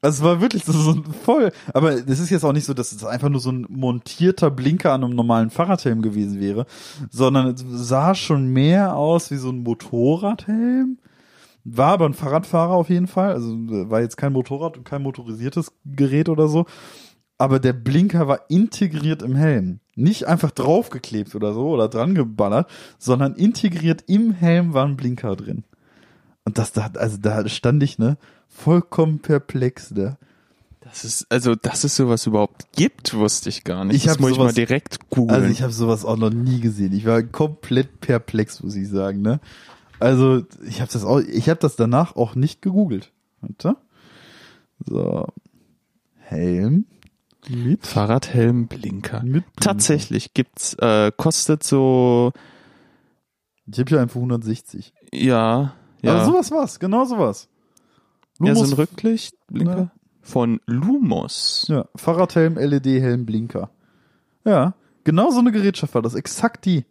[0.00, 1.52] Also es war wirklich so, so ein voll.
[1.72, 4.92] Aber es ist jetzt auch nicht so, dass es einfach nur so ein montierter Blinker
[4.92, 6.66] an einem normalen Fahrradhelm gewesen wäre,
[7.10, 10.98] sondern es sah schon mehr aus wie so ein Motorradhelm.
[11.64, 13.32] War aber ein Fahrradfahrer auf jeden Fall.
[13.32, 13.54] Also
[13.88, 16.66] war jetzt kein Motorrad und kein motorisiertes Gerät oder so.
[17.38, 19.78] Aber der Blinker war integriert im Helm.
[19.94, 25.36] Nicht einfach draufgeklebt oder so oder dran geballert, sondern integriert im Helm war ein Blinker
[25.36, 25.64] drin.
[26.44, 28.16] Und das da, also da stand ich, ne,
[28.48, 30.16] vollkommen perplex, ne.
[30.80, 33.94] Das ist, also, dass es sowas überhaupt gibt, wusste ich gar nicht.
[33.96, 35.30] Ich das muss ich mal sowas- direkt googeln.
[35.40, 36.92] Also ich habe sowas auch noch nie gesehen.
[36.92, 39.38] Ich war komplett perplex, muss ich sagen, ne.
[40.00, 43.12] Also ich habe das auch, ich habe das danach auch nicht gegoogelt.
[43.40, 43.76] Warte.
[44.84, 45.28] So.
[46.18, 46.86] Helm
[47.48, 49.18] mit Fahrradhelm, Blinker.
[49.22, 49.50] Mit Blinker.
[49.60, 52.32] Tatsächlich gibt's, äh, kostet so,
[53.70, 54.92] Ich habe hier einfach 160.
[55.12, 57.48] ja, ja, Aber sowas war's, genau sowas.
[58.40, 59.90] ja, so Lumos- ein Rücklichtblinker Ja.
[60.20, 61.66] von Lumos.
[61.68, 63.70] Ja, Fahrradhelm, LED-Helm, Blinker.
[64.44, 64.74] Ja,
[65.04, 66.84] genau so eine Gerätschaft war das, exakt die.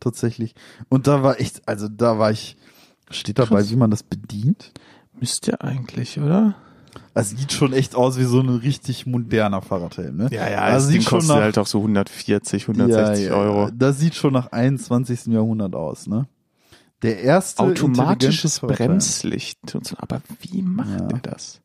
[0.00, 0.54] Tatsächlich.
[0.88, 2.56] Und da war echt, also da war ich,
[3.10, 3.70] steht dabei, Krass.
[3.70, 4.72] wie man das bedient?
[5.18, 6.54] Müsste eigentlich, oder?
[7.14, 10.28] Also sieht schon echt aus wie so ein richtig moderner Fahrradhelm, ne?
[10.30, 13.30] Ja, ja, also das Ding sieht schon kostet nach, halt auch so 140, 160 ja,
[13.32, 13.70] ja, Euro.
[13.72, 15.26] Das sieht schon nach 21.
[15.26, 16.28] Jahrhundert aus, ne?
[17.02, 18.60] Der erste Automatisches.
[18.60, 19.96] Bremslicht und so.
[19.98, 21.08] Aber wie macht Ja.
[21.08, 21.60] er das?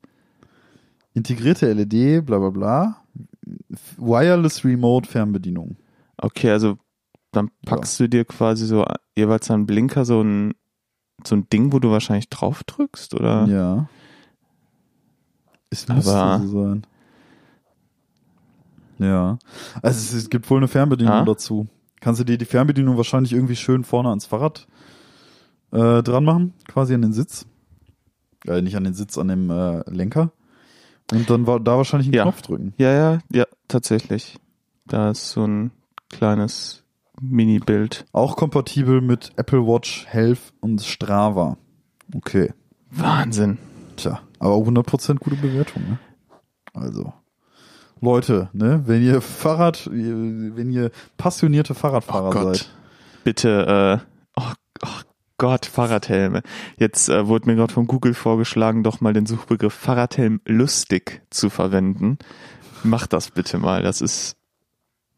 [1.13, 2.97] Integrierte LED, bla bla bla.
[3.97, 5.77] Wireless Remote Fernbedienung.
[6.17, 6.77] Okay, also
[7.31, 10.53] dann packst du dir quasi so jeweils einen Blinker, so ein,
[11.25, 13.45] so ein Ding, wo du wahrscheinlich drauf drückst, oder?
[13.47, 13.89] Ja.
[15.71, 16.85] Es müsste so sein.
[18.99, 19.39] Ja.
[19.81, 21.25] Also es, es gibt wohl eine Fernbedienung Ah.
[21.25, 21.67] dazu.
[21.99, 24.67] Kannst du dir die Fernbedienung wahrscheinlich irgendwie schön vorne ans Fahrrad
[25.73, 27.45] äh, dran machen, quasi an den Sitz.
[28.47, 30.31] Äh, nicht an den Sitz, an dem äh, Lenker.
[31.11, 32.23] Und dann war da wahrscheinlich einen Ja.
[32.23, 32.73] Knopf drücken.
[32.77, 34.37] Ja, ja, ja, tatsächlich.
[34.85, 35.71] Da ist so ein
[36.09, 36.83] kleines
[37.21, 38.05] Mini-Bild.
[38.11, 41.57] Auch kompatibel mit Apple Watch, Health und Strava.
[42.15, 42.53] Okay.
[42.89, 43.57] Wahnsinn.
[43.97, 45.99] Tja, aber 100% gute Bewertung, ne?
[46.73, 47.13] Also.
[48.01, 52.55] Leute, ne, wenn ihr Fahrrad, wenn ihr passionierte Fahrradfahrer Oh Gott.
[52.57, 52.69] seid,
[53.23, 54.51] Bitte, äh, oh,
[54.85, 55.01] oh
[55.37, 56.43] Gott, Fahrradhelme.
[56.77, 61.49] Jetzt äh, wurde mir gerade von Google vorgeschlagen, doch mal den Suchbegriff Fahrradhelm lustig zu
[61.49, 62.17] verwenden.
[62.83, 63.81] Macht das bitte mal.
[63.81, 64.37] Das ist,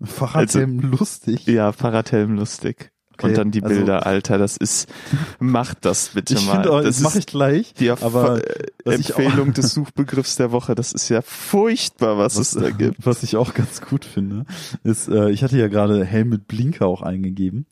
[0.01, 1.45] Fahrradhelm lustig.
[1.45, 2.91] ja, Fahrradhelm lustig.
[3.18, 4.89] Okay, Und dann die also- Bilder, Alter, das ist,
[5.39, 6.68] macht das bitte Ich mal.
[6.68, 8.41] auch, das mache ich gleich, die aber
[8.84, 10.76] was ich auch- Empfehlung des Suchbegriffs der Woche.
[10.76, 13.05] Das ist ja furchtbar, was, es da gibt.
[13.05, 14.45] was ich auch ganz gut finde,
[14.84, 17.66] ist, äh, ich hatte ja gerade Helm mit Blinker auch eingegeben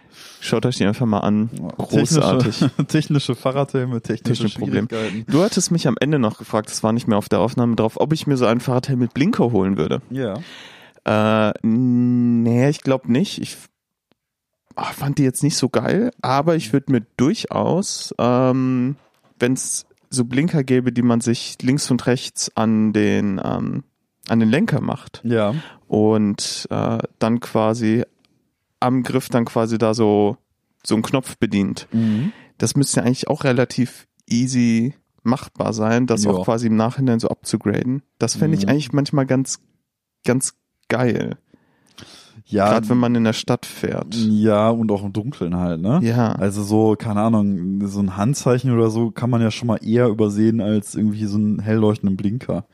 [0.43, 1.49] Schaut euch die einfach mal an.
[1.77, 2.57] Großartig.
[2.59, 4.87] Technische, technische Fahrradhelme, technische Technische Problem.
[4.89, 5.31] Schwierigkeiten.
[5.31, 7.93] Du hattest mich am Ende noch gefragt, das war nicht mehr auf der Aufnahme drauf,
[7.99, 10.01] ob ich mir so einen Fahrradhelm mit Blinker holen würde.
[10.09, 10.39] Ja.
[11.05, 13.39] Äh, nee, ich glaube nicht.
[13.39, 13.57] Ich
[14.75, 18.95] ach, fand die jetzt nicht so geil, aber ich würde mir durchaus, ähm,
[19.39, 23.83] wenn es so Blinker gäbe, die man sich links und rechts an den ähm,
[24.27, 25.55] an den Lenker macht Ja.
[25.87, 28.03] und äh, dann quasi
[28.81, 30.35] am Griff dann quasi da so
[30.85, 31.87] so einen Knopf bedient.
[31.91, 32.31] Mhm.
[32.57, 36.31] Das müsste ja eigentlich auch relativ easy machbar sein, das Ja.
[36.31, 38.01] auch quasi im Nachhinein so abzugraden.
[38.17, 38.69] Das fände ich Mhm.
[38.71, 39.59] eigentlich manchmal ganz
[40.25, 40.53] ganz
[40.89, 41.37] geil.
[42.45, 42.69] Ja.
[42.69, 44.13] Gerade wenn man in der Stadt fährt.
[44.15, 45.99] Ja, und auch im Dunkeln halt, ne?
[46.03, 46.31] Ja.
[46.33, 50.07] Also so, keine Ahnung, so ein Handzeichen oder so kann man ja schon mal eher
[50.07, 52.65] übersehen als irgendwie so einen hell leuchtenden Blinker.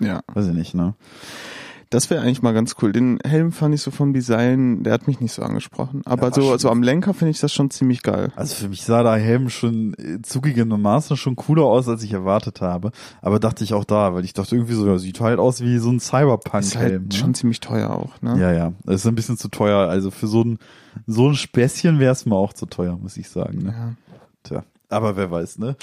[0.00, 0.20] ja.
[0.34, 0.94] Weiß ich nicht, ne?
[1.94, 2.92] Das wäre eigentlich mal ganz cool.
[2.92, 6.02] Den Helm fand ich so vom Design, der hat mich nicht so angesprochen.
[6.04, 8.32] Aber war so, schon- so am Lenker finde ich das schon ziemlich geil.
[8.34, 12.60] Also für mich sah der Helm schon äh, zugegebenermaßen schon cooler aus, als ich erwartet
[12.60, 12.90] habe.
[13.22, 15.78] Aber dachte ich auch da, weil ich dachte irgendwie so, ja, sieht halt aus wie
[15.78, 16.92] so ein Ist Cyberpunk-Helm.
[17.02, 17.18] halt ne?
[17.18, 18.38] schon ziemlich teuer auch, ne?
[18.40, 18.72] Ja, ja.
[18.84, 19.88] Das ist ein bisschen zu teuer.
[19.88, 20.58] Also für so ein,
[21.06, 23.58] so ein Späßchen wäre es mir auch zu teuer, muss ich sagen.
[23.58, 23.68] Ne?
[23.76, 23.94] Ja.
[24.42, 24.64] Tja.
[24.88, 25.76] Aber wer weiß, ne?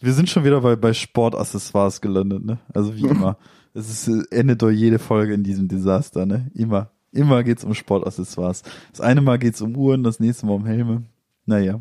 [0.00, 2.58] Wir sind schon wieder bei, bei Sportaccessoires gelandet, ne?
[2.74, 3.36] Also wie immer.
[3.74, 6.50] Es ist, äh, endet doch jede Folge in diesem Desaster, ne?
[6.54, 6.90] Immer.
[7.12, 8.62] Immer geht's um Sportaccessoires.
[8.90, 11.02] Das eine Mal geht's um Uhren, das nächste Mal um Helme.
[11.44, 11.80] Naja.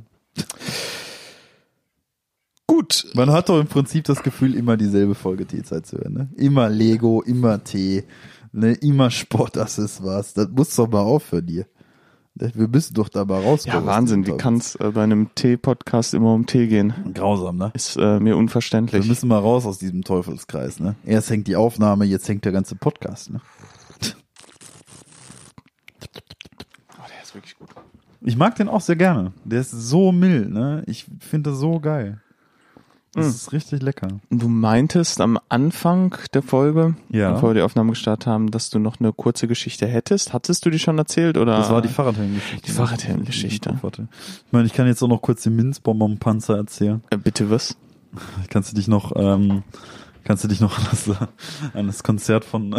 [2.68, 3.06] Gut.
[3.14, 6.30] Man hat doch im Prinzip das Gefühl, immer dieselbe Folge T-Zeit zu hören, ne?
[6.36, 8.04] Immer Lego, immer Tee,
[8.52, 8.74] ne?
[8.74, 10.34] Immer Sportaccessoires.
[10.34, 11.66] Das muss doch mal aufhören dir.
[12.36, 13.86] Wir müssen doch da mal rauskommen.
[13.86, 14.26] Ja, Wahnsinn.
[14.26, 16.94] Wie kann es äh, bei einem Tee-Podcast immer um Tee gehen?
[17.14, 17.70] Grausam, ne?
[17.76, 19.08] Ist äh, mir Wir unverständlich.
[19.08, 20.96] müssen mal raus aus diesem Teufelskreis, ne?
[21.06, 23.40] Erst hängt die Aufnahme, jetzt hängt der ganze Podcast, ne?
[26.98, 27.70] Oh, der ist wirklich gut.
[28.22, 29.34] Ich mag den auch sehr gerne.
[29.46, 30.82] Der ist so mild, ne?
[30.88, 32.20] Ich finde das so geil.
[33.14, 33.30] Das Mm.
[33.30, 34.08] ist richtig lecker.
[34.32, 37.32] Du meintest am Anfang der Folge, Ja.
[37.34, 40.34] bevor wir die Aufnahme gestartet haben, dass du noch eine kurze Geschichte hättest.
[40.34, 41.58] Hattest du die schon erzählt oder?
[41.58, 42.66] Das war die Fahrradhelmgeschichte.
[42.66, 43.76] Die Fahrradhelmgeschichte.
[43.84, 47.04] Ich meine, ich kann jetzt auch noch kurz den Minzbonbon-Panzer erzählen.
[47.12, 47.78] Äh, bitte was?
[48.50, 49.64] Kannst du dich noch, ähm,
[50.24, 51.10] kannst du dich noch an das,
[51.74, 52.76] an das Konzert von,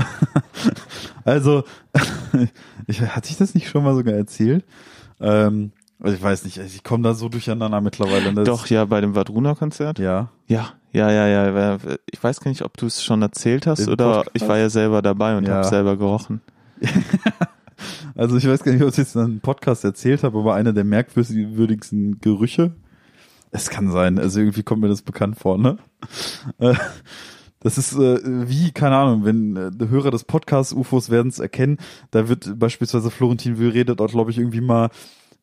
[1.25, 1.65] also,
[2.87, 4.65] ich, hatte ich das nicht schon mal sogar erzählt?
[5.21, 8.33] Ähm, also ich weiß nicht, ich komme da so durcheinander mittlerweile.
[8.35, 9.99] Das, Doch, ja, bei dem Vadruna-Konzert?
[9.99, 10.31] Ja.
[10.47, 11.79] Ja, ja, ja, ja.
[12.11, 14.31] Ich weiß gar nicht, ob du es schon erzählt hast Im oder Podcast?
[14.35, 15.55] ich war ja selber dabei und Ja.
[15.57, 16.41] habe selber gerochen.
[18.15, 20.73] Also ich weiß gar nicht, ob ich jetzt in einem Podcast erzählt habe, aber einer
[20.73, 22.73] der merkwürdigsten Gerüche.
[23.51, 25.77] Es kann sein, also irgendwie kommt mir das bekannt vor, ne?
[26.59, 26.75] Äh,
[27.61, 31.39] Das ist äh, wie, keine Ahnung, wenn äh, der Hörer des Podcasts UFOs werden es
[31.39, 31.79] erkennen,
[32.11, 34.91] da wird beispielsweise Florentin Will redet dort, glaube ich, irgendwie mal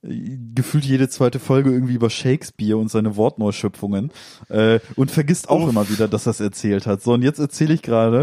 [0.04, 4.12] gefühlt jede zweite Folge irgendwie über Shakespeare und seine Wortneuschöpfungen
[4.50, 7.04] äh, und vergisst auch immer wieder, dass er es erzählt hat.
[7.04, 8.22] So, und jetzt erzähle ich gerade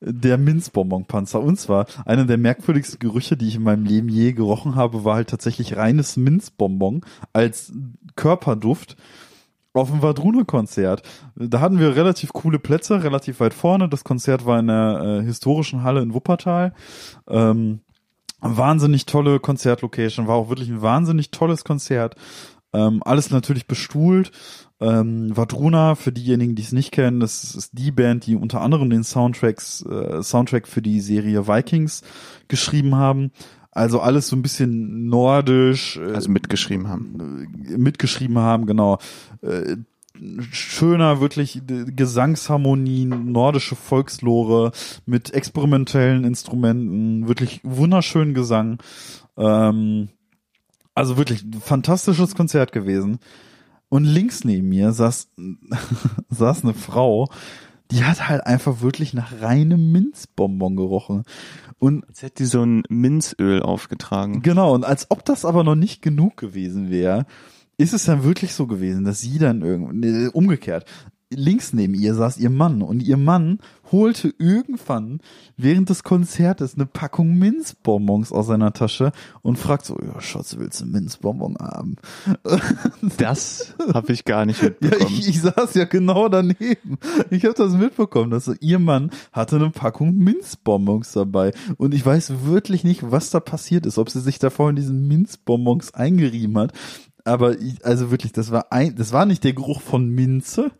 [0.00, 1.40] äh, der Minzbonbonpanzer.
[1.40, 5.14] Und zwar, einer der merkwürdigsten Gerüche, die ich in meinem Leben je gerochen habe, war
[5.14, 7.02] halt tatsächlich reines Minzbonbon
[7.32, 7.72] als
[8.16, 8.96] Körperduft
[9.72, 11.02] auf dem Vadruna-Konzert.
[11.36, 13.88] Da hatten wir relativ coole Plätze, relativ weit vorne.
[13.88, 16.74] Das Konzert war in der äh, historischen Halle in Wuppertal.
[17.28, 17.82] Ähm,
[18.40, 22.16] wahnsinnig tolle Konzertlocation, war auch wirklich ein wahnsinnig tolles Konzert.
[22.72, 24.30] Ähm, alles natürlich bestuhlt.
[24.80, 28.88] Ähm, Vadruna, für diejenigen, die es nicht kennen, das ist die Band, die unter anderem
[28.88, 32.02] den Soundtracks, äh, Soundtrack für die Serie Vikings
[32.48, 33.32] geschrieben haben.
[33.72, 35.96] Also alles so ein bisschen nordisch.
[35.96, 37.46] Äh, Also mitgeschrieben haben.
[37.68, 38.98] äh, mitgeschrieben haben, genau.
[39.42, 39.76] Äh,
[40.50, 44.72] schöner, wirklich Gesangsharmonien, nordische Volkslore
[45.06, 48.78] mit experimentellen Instrumenten, wirklich wunderschönen Gesang.
[49.36, 50.08] Ähm,
[50.94, 53.18] also wirklich ein fantastisches Konzert gewesen.
[53.88, 55.30] Und links neben mir saß,
[56.28, 57.28] saß eine Frau,
[57.90, 61.24] die hat halt einfach wirklich nach reinem Minzbonbon gerochen.
[61.78, 64.42] Und Jetzt hätte die so ein Minzöl aufgetragen.
[64.42, 67.26] Genau, und als ob das aber noch nicht genug gewesen wäre,
[67.80, 70.84] ist es dann wirklich so gewesen, dass sie dann irgendwie, umgekehrt,
[71.32, 73.60] links neben ihr saß ihr Mann und ihr Mann
[73.92, 75.20] holte irgendwann
[75.56, 79.12] während des Konzertes eine Packung Minzbonbons aus seiner Tasche
[79.42, 81.96] und fragt so, ja, Schatz, willst du einen Minzbonbon haben?
[83.16, 85.06] Das habe ich gar nicht Ja, mitbekommen.
[85.18, 86.98] ich, ich saß ja genau daneben.
[87.30, 91.52] Ich habe das mitbekommen, dass ihr Mann hatte eine Packung Minzbonbons dabei.
[91.76, 95.06] Und ich weiß wirklich nicht, was da passiert ist, ob sie sich davor in diesen
[95.08, 96.72] Minzbonbons eingerieben hat.
[97.24, 100.70] Aber ich, also wirklich, das war ein, das war nicht der Geruch von Minze.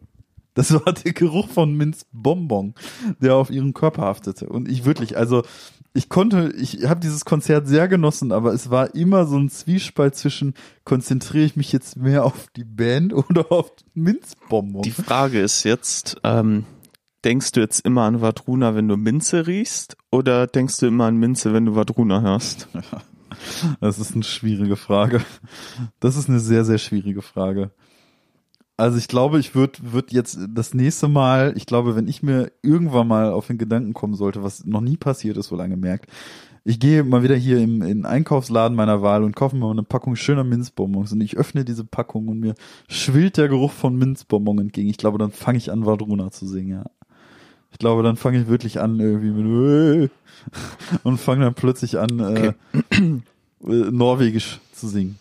[0.54, 2.74] Das war der Geruch von Minzbonbon,
[3.20, 4.48] der auf ihren Körper haftete.
[4.48, 5.42] Und ich wirklich, also
[5.92, 10.14] ich konnte, ich habe dieses Konzert sehr genossen, aber es war immer so ein Zwiespalt
[10.14, 14.82] zwischen, konzentriere ich mich jetzt mehr auf die Band oder auf Minzbonbon?
[14.82, 16.64] Die Frage ist jetzt, ähm,
[17.24, 19.96] denkst du jetzt immer an Vadruna, wenn du Minze riechst?
[20.10, 22.68] Oder denkst du immer an Minze, wenn du Vadruna hörst?
[23.80, 25.22] Das ist eine schwierige Frage.
[25.98, 27.70] Das ist eine sehr, sehr schwierige Frage.
[28.76, 32.50] Also ich glaube, ich würde würd jetzt das nächste Mal, ich glaube, wenn ich mir
[32.62, 36.10] irgendwann mal auf den Gedanken kommen sollte, was noch nie passiert ist, so lange merkt,
[36.64, 39.72] ich gehe mal wieder hier im, in den Einkaufsladen meiner Wahl und kaufe mir mal
[39.72, 42.54] eine Packung schöner Minzbonbons und ich öffne diese Packung und mir
[42.88, 44.88] schwillt der Geruch von Minzbonbon entgegen.
[44.88, 46.84] Ich glaube, dann fange ich an, Vadruna zu singen, ja.
[47.72, 50.10] Ich glaube, dann fange ich wirklich an irgendwie mit
[51.04, 52.52] und fange dann plötzlich an, äh,
[53.00, 53.20] äh,
[53.62, 55.18] Norwegisch zu singen.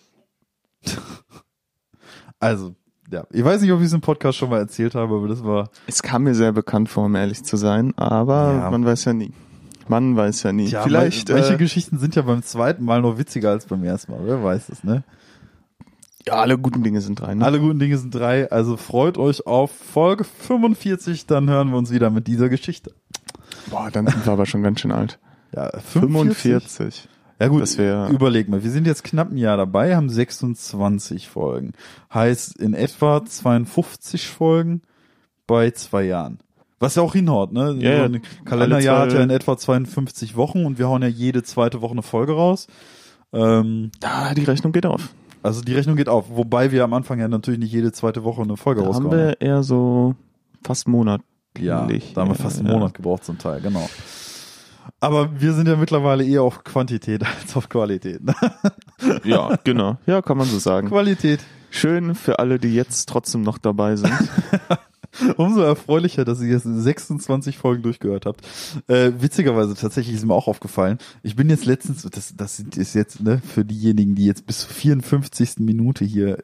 [2.40, 2.76] also,
[3.12, 5.44] ja, ich weiß nicht, ob ich es im Podcast schon mal erzählt habe, aber das
[5.44, 8.72] war, Es kam mir sehr bekannt vor, um ehrlich zu sein, aber Ja.
[8.72, 9.32] man weiß ja nie.
[9.88, 10.68] Man weiß ja nie.
[10.68, 14.12] ja, Vielleicht, manche äh, Geschichten sind ja beim zweiten Mal noch witziger als beim ersten
[14.12, 15.04] Mal, wer weiß es, ne?
[16.28, 17.34] Ja, alle guten Dinge sind drei.
[17.34, 17.44] Ne?
[17.46, 21.92] Alle guten Dinge sind drei, also freut euch auf Folge 45, dann hören wir uns
[21.92, 22.94] wieder mit dieser Geschichte.
[23.70, 25.20] Boah, dann sind wir aber schon ganz schön alt.
[25.52, 27.08] Ja, 45.
[27.40, 31.28] Ja gut, Das wär- überleg mal, wir sind jetzt knapp ein Jahr dabei, haben 26
[31.28, 31.72] Folgen.
[32.14, 34.82] Heißt in etwa 52 Folgen
[35.48, 36.38] bei zwei Jahren.
[36.80, 37.76] Was ja auch hinhaut, ne?
[37.80, 37.98] Ja, ja.
[37.98, 41.82] so ein Kalenderjahr hat ja in etwa 52 Wochen und wir hauen ja jede zweite
[41.82, 42.68] Woche eine Folge raus.
[43.34, 45.10] Ähm, Da, die Rechnung geht auf.
[45.44, 48.42] Also die Rechnung geht auf, wobei wir am Anfang ja natürlich nicht jede zweite Woche
[48.42, 50.16] eine Folge Da haben rausgehauen wir eher so
[50.64, 51.22] fast Monat.
[51.58, 52.74] Ja, da haben wir fast einen ja.
[52.74, 53.90] Monat gebraucht zum Teil, genau.
[55.00, 58.24] Aber wir sind ja mittlerweile eher auf Quantität als auf Qualität.
[58.24, 58.36] ne?
[59.24, 59.98] Ja, genau.
[60.06, 60.90] Ja, kann man so sagen.
[60.90, 61.40] Qualität.
[61.72, 64.12] Schön für alle, die jetzt trotzdem noch dabei sind.
[65.38, 68.42] Umso erfreulicher, dass ihr jetzt 26 Folgen durchgehört habt.
[68.88, 73.22] Äh, witzigerweise, tatsächlich ist mir auch aufgefallen, ich bin jetzt letztens, das, das ist jetzt
[73.22, 75.60] ne, für diejenigen, die jetzt bis zur 54.
[75.60, 76.38] Minute hier,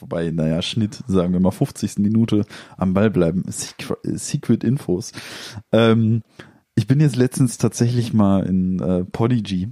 [0.00, 1.98] wobei, naja, Schnitt, sagen wir mal 50.
[1.98, 2.44] Minute
[2.76, 5.12] am Ball bleiben, Secret, Secret Infos.
[5.72, 6.22] Ähm,
[6.74, 9.70] ich bin jetzt letztens tatsächlich mal in äh, Podigy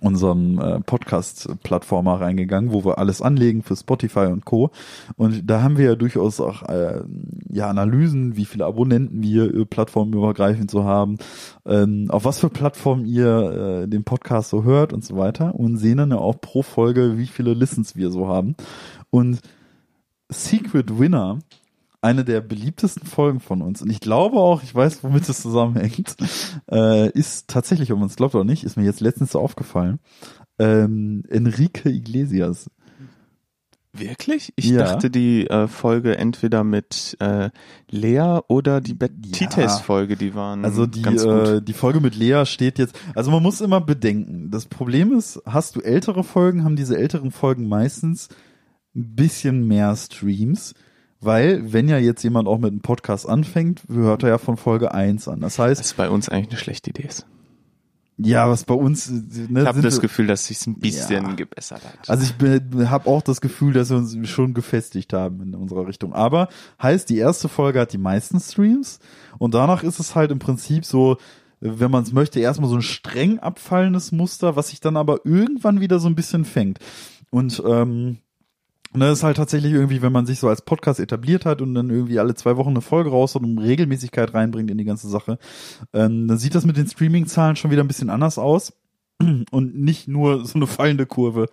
[0.00, 4.70] unserem äh, Podcast-Plattformer reingegangen, wo wir alles anlegen für Spotify und Co.
[5.16, 7.02] Und da haben wir ja durchaus auch äh,
[7.50, 11.18] ja Analysen, wie viele Abonnenten wir äh, plattformübergreifend so haben,
[11.66, 15.76] ähm, auf was für Plattformen ihr äh, den Podcast so hört und so weiter und
[15.76, 18.56] sehen dann ja auch pro Folge, wie viele Listens wir so haben.
[19.10, 19.40] Und
[20.30, 21.38] Secret Winner
[22.00, 23.82] eine der beliebtesten Folgen von uns.
[23.82, 26.16] Und ich glaube auch, ich weiß, womit es zusammenhängt,
[26.70, 29.98] äh, ist tatsächlich, ob man es glaubt oder nicht, ist mir jetzt letztens so aufgefallen,
[30.58, 32.70] ähm, Enrique Iglesias.
[33.92, 34.52] Wirklich?
[34.56, 34.84] Ich Ja.
[34.84, 37.50] dachte, die äh, Folge entweder mit äh,
[37.90, 42.94] Lea oder die Betites-Folge, die waren Also die, äh, die Folge mit Lea steht jetzt,
[43.14, 47.30] also man muss immer bedenken, das Problem ist, hast du ältere Folgen, haben diese älteren
[47.30, 48.28] Folgen meistens
[48.94, 50.74] ein bisschen mehr Streams,
[51.20, 54.92] weil wenn ja jetzt jemand auch mit einem Podcast anfängt, hört er ja von Folge
[54.92, 55.40] 1 an.
[55.40, 57.26] Das heißt, Was bei uns eigentlich eine schlechte Idee ist.
[58.18, 59.12] ja, was bei uns, äh,
[59.48, 61.32] ne, Ich habe das Gefühl, dass sich's ein bisschen Ja.
[61.34, 62.08] gebessert hat.
[62.08, 66.12] Also ich habe auch das Gefühl, dass wir uns schon gefestigt haben in unserer Richtung.
[66.12, 66.48] Aber
[66.82, 68.98] heißt, die erste Folge hat die meisten Streams
[69.38, 71.16] und danach ist es halt im Prinzip so,
[71.60, 75.80] wenn man es möchte, erstmal so ein streng abfallendes Muster, was sich dann aber irgendwann
[75.80, 76.78] wieder so ein bisschen fängt.
[77.30, 78.18] Und ähm,
[78.92, 81.74] Und das ist halt tatsächlich irgendwie, wenn man sich so als Podcast etabliert hat und
[81.74, 85.08] dann irgendwie alle zwei Wochen eine Folge raus und um Regelmäßigkeit reinbringt in die ganze
[85.08, 85.38] Sache,
[85.92, 88.72] ähm, dann sieht das mit den Streaming-Zahlen schon wieder ein bisschen anders aus.
[89.50, 91.46] Und nicht nur so eine fallende Kurve,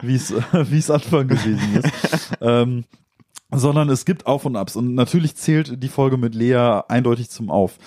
[0.00, 1.92] wie es wie es Anfang gewesen ist.
[2.40, 2.84] ähm,
[3.50, 4.76] sondern es gibt Auf und Abs.
[4.76, 7.78] Und natürlich zählt die Folge mit Lea eindeutig zum Auf.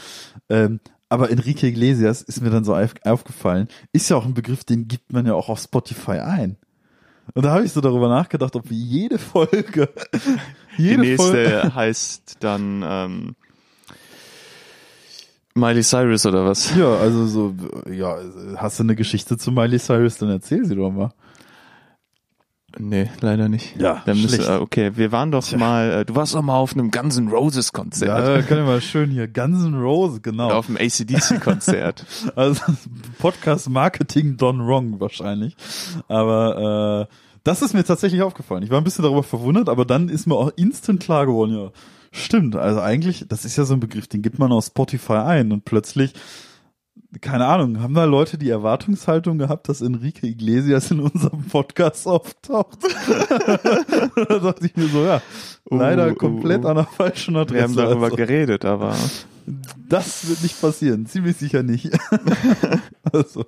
[0.50, 4.64] Ähm, aber Enrique Iglesias ist mir dann so auf, aufgefallen, ist ja auch ein Begriff,
[4.64, 6.58] den gibt man ja auch auf Spotify ein.
[7.34, 9.90] Und da habe ich so darüber nachgedacht, ob wir jede Folge,
[10.78, 13.36] jede Die nächste Folge, heißt dann ähm,
[15.54, 16.76] Miley Cyrus oder was?
[16.76, 17.56] ja, also so,
[17.90, 18.18] ja,
[18.58, 21.12] hast du eine Geschichte zu Miley Cyrus, dann erzähl sie doch mal.
[22.80, 23.80] Nee, leider nicht.
[23.80, 24.50] Ja, Dann müsste, schlecht.
[24.50, 27.28] äh, okay, wir waren doch mal, äh, du warst doch mal auf einem Guns N'
[27.28, 28.28] Roses Konzert.
[28.28, 30.48] Ja, können wir mal schön hier, Guns N' Roses, genau.
[30.48, 32.06] Oder auf einem ACDC Konzert.
[32.36, 32.62] Also
[33.20, 35.56] Podcast Marketing done wrong wahrscheinlich.
[36.08, 38.64] Aber äh, das ist mir tatsächlich aufgefallen.
[38.64, 41.72] Ich war ein bisschen darüber verwundert, aber dann ist mir auch instant klar geworden, ja,
[42.12, 42.56] stimmt.
[42.56, 45.66] Also eigentlich, das ist ja so ein Begriff, den gibt man auf Spotify ein und
[45.66, 46.14] plötzlich,
[47.20, 52.80] keine Ahnung, haben da Leute die Erwartungshaltung gehabt, dass Enrique Iglesias in unserem Podcast auftaucht?
[54.16, 55.22] da dachte ich mir so, ja,
[55.70, 56.70] leider Uh, uh, komplett uh.
[56.70, 57.56] an der falschen Adresse.
[57.56, 58.16] Wir haben darüber also.
[58.16, 58.96] geredet, aber
[59.90, 61.92] Das wird nicht passieren, ziemlich sicher nicht.
[63.12, 63.46] also,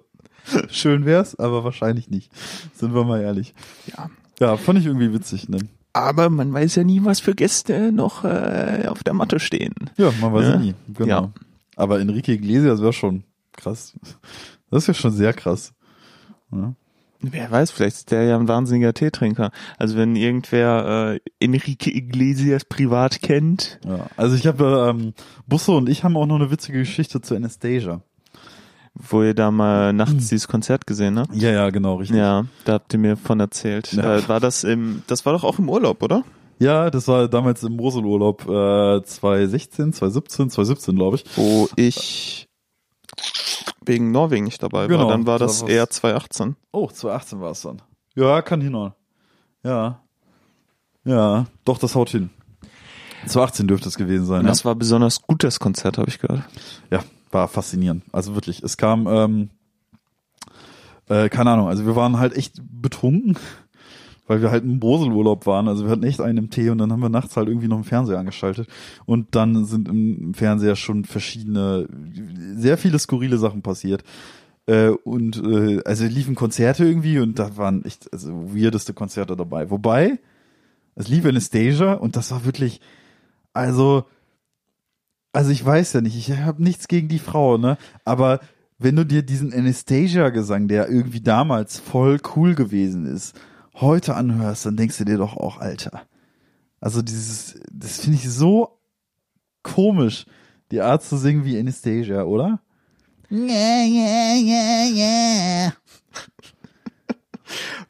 [0.70, 2.32] schön wär's, aber wahrscheinlich nicht.
[2.74, 3.54] Sind wir mal ehrlich.
[3.96, 4.10] ja.
[4.40, 5.60] Ja, fand ich irgendwie witzig, ne?
[5.94, 9.76] Aber man weiß ja nie, was für Gäste noch äh, auf der Matte stehen.
[9.96, 10.52] Ja, man weiß Ja.
[10.54, 10.74] ja nie.
[10.92, 11.08] Genau.
[11.08, 11.34] Ja.
[11.76, 13.24] Aber Enrique Iglesias wäre schon
[13.58, 13.94] krass.
[14.70, 15.74] Das ist ja schon sehr krass.
[16.52, 16.74] Ja.
[17.26, 19.52] Wer weiß, vielleicht ist der ja ein wahnsinniger Teetrinker.
[19.78, 24.08] Also wenn irgendwer äh, Enrique Iglesias privat kennt, ja.
[24.18, 25.14] Also ich habe, ähm,
[25.48, 28.02] Busso und ich haben auch noch eine witzige Geschichte zu Anastasia.
[28.94, 31.34] wo ihr da mal nachts dieses Konzert gesehen habt.
[31.34, 32.18] Ja, ja, genau, richtig.
[32.18, 33.94] Ja, da habt ihr mir von erzählt.
[33.94, 34.18] Ja.
[34.18, 36.24] Äh, war das im, das war doch auch im Urlaub, oder?
[36.60, 41.26] Ja, das war damals im Moselurlaub äh, 2016, 2017, 2017, glaube ich.
[41.36, 42.48] Wo ich
[43.86, 44.88] wegen Norwegen nicht dabei war.
[44.88, 45.70] Genau, Dann war da das war's.
[45.72, 46.56] eher 2018.
[46.72, 47.82] Oh, 2018 war es dann.
[48.16, 48.94] Ja, kann hinhauen.
[49.64, 50.00] Ja.
[51.06, 52.30] Ja, doch, das haut hin.
[53.26, 54.40] 2018 dürfte es gewesen sein.
[54.40, 54.52] Und Ja.
[54.52, 56.44] das war besonders gut, das Konzert, habe ich gehört.
[56.92, 58.04] ja, war faszinierend.
[58.12, 59.50] Also wirklich, es kam, ähm,
[61.10, 63.38] äh, keine Ahnung, also wir waren halt echt betrunken,
[64.28, 65.68] weil wir halt im Moselurlaub waren.
[65.68, 67.78] Also wir hatten echt einen im Tee und dann haben wir nachts halt irgendwie noch
[67.78, 68.68] einen Fernseher angeschaltet.
[69.06, 71.88] Und dann sind im Fernseher schon verschiedene,
[72.56, 74.04] sehr viele skurrile Sachen passiert.
[74.66, 79.70] Äh, und äh, also liefen Konzerte irgendwie und da waren echt also weirdeste Konzerte dabei.
[79.70, 80.20] Wobei,
[80.96, 82.80] es lief Anastasia und das war wirklich,
[83.52, 84.06] also,
[85.34, 87.78] also ich weiß ja nicht, ich habe nichts gegen die Frau, ne?
[88.06, 88.40] Aber
[88.78, 93.36] wenn du dir diesen Anastasia-Gesang, der irgendwie damals voll cool gewesen ist,
[93.76, 96.04] heute anhörst, dann denkst du dir doch auch, Alter.
[96.80, 98.80] Also dieses, das finde ich so
[99.64, 100.26] komisch,
[100.72, 102.60] die Art zu singen wie Anastasia, oder?
[103.32, 105.74] Yeah, yeah, yeah, yeah.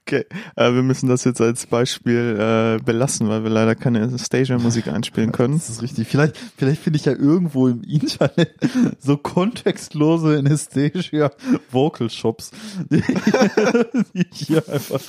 [0.06, 4.88] Okay, äh, wir müssen das jetzt als Beispiel äh, belassen, weil wir leider keine Anastasia-Musik
[4.88, 5.56] einspielen können.
[5.56, 6.08] Das ist richtig.
[6.08, 8.54] Vielleicht, vielleicht finde ich ja irgendwo im Internet
[9.00, 11.32] so kontextlose Anastasia
[11.72, 12.52] Vocal Shops,
[12.90, 13.02] die,
[14.14, 15.02] die ich hier einfach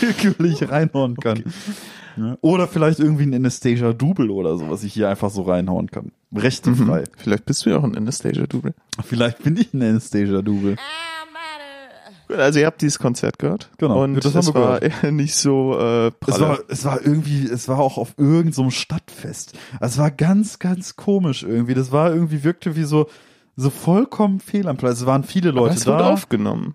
[0.00, 1.44] willkürlich reinhauen kann.
[2.16, 2.36] Ja.
[2.40, 6.12] Oder vielleicht irgendwie ein Anastasia Double oder so, was ich hier einfach so reinhauen kann.
[6.34, 7.00] Rechtefrei.
[7.00, 7.06] Mhm.
[7.16, 8.74] Vielleicht bist du ja auch ein Anastasia-Double.
[9.04, 10.76] Vielleicht bin ich ein Anastasia Double.
[12.36, 13.70] Also ihr habt dieses Konzert gehört.
[13.78, 16.40] Genau, Und das haben es wir war eher nicht so äh, Es pralle.
[16.48, 19.52] war, es war irgendwie, es war auch auf irgendeinem so Stadtfest.
[19.80, 21.74] Also es war ganz, ganz komisch irgendwie.
[21.74, 23.08] Das war irgendwie, wirkte wie so,
[23.56, 25.00] so vollkommen fehl am Platz.
[25.00, 26.12] Es waren viele Aber Leute es wurde da.
[26.12, 26.74] aufgenommen.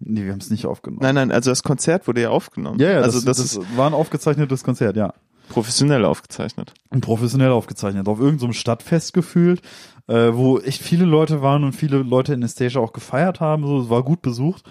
[0.00, 1.02] nee, wir haben es nicht aufgenommen.
[1.02, 2.78] Nein, nein, also das Konzert wurde ja aufgenommen.
[2.80, 5.12] Ja, ja, also das, das, das, ist war ein aufgezeichnetes Konzert, ja.
[5.48, 6.72] professionell aufgezeichnet.
[7.00, 8.08] Professionell aufgezeichnet.
[8.08, 9.60] Auf irgendeinem Stadtfest gefühlt,
[10.08, 13.66] äh, wo echt viele Leute waren und viele Leute in Anastasia auch gefeiert haben.
[13.66, 14.64] So, es war gut besucht.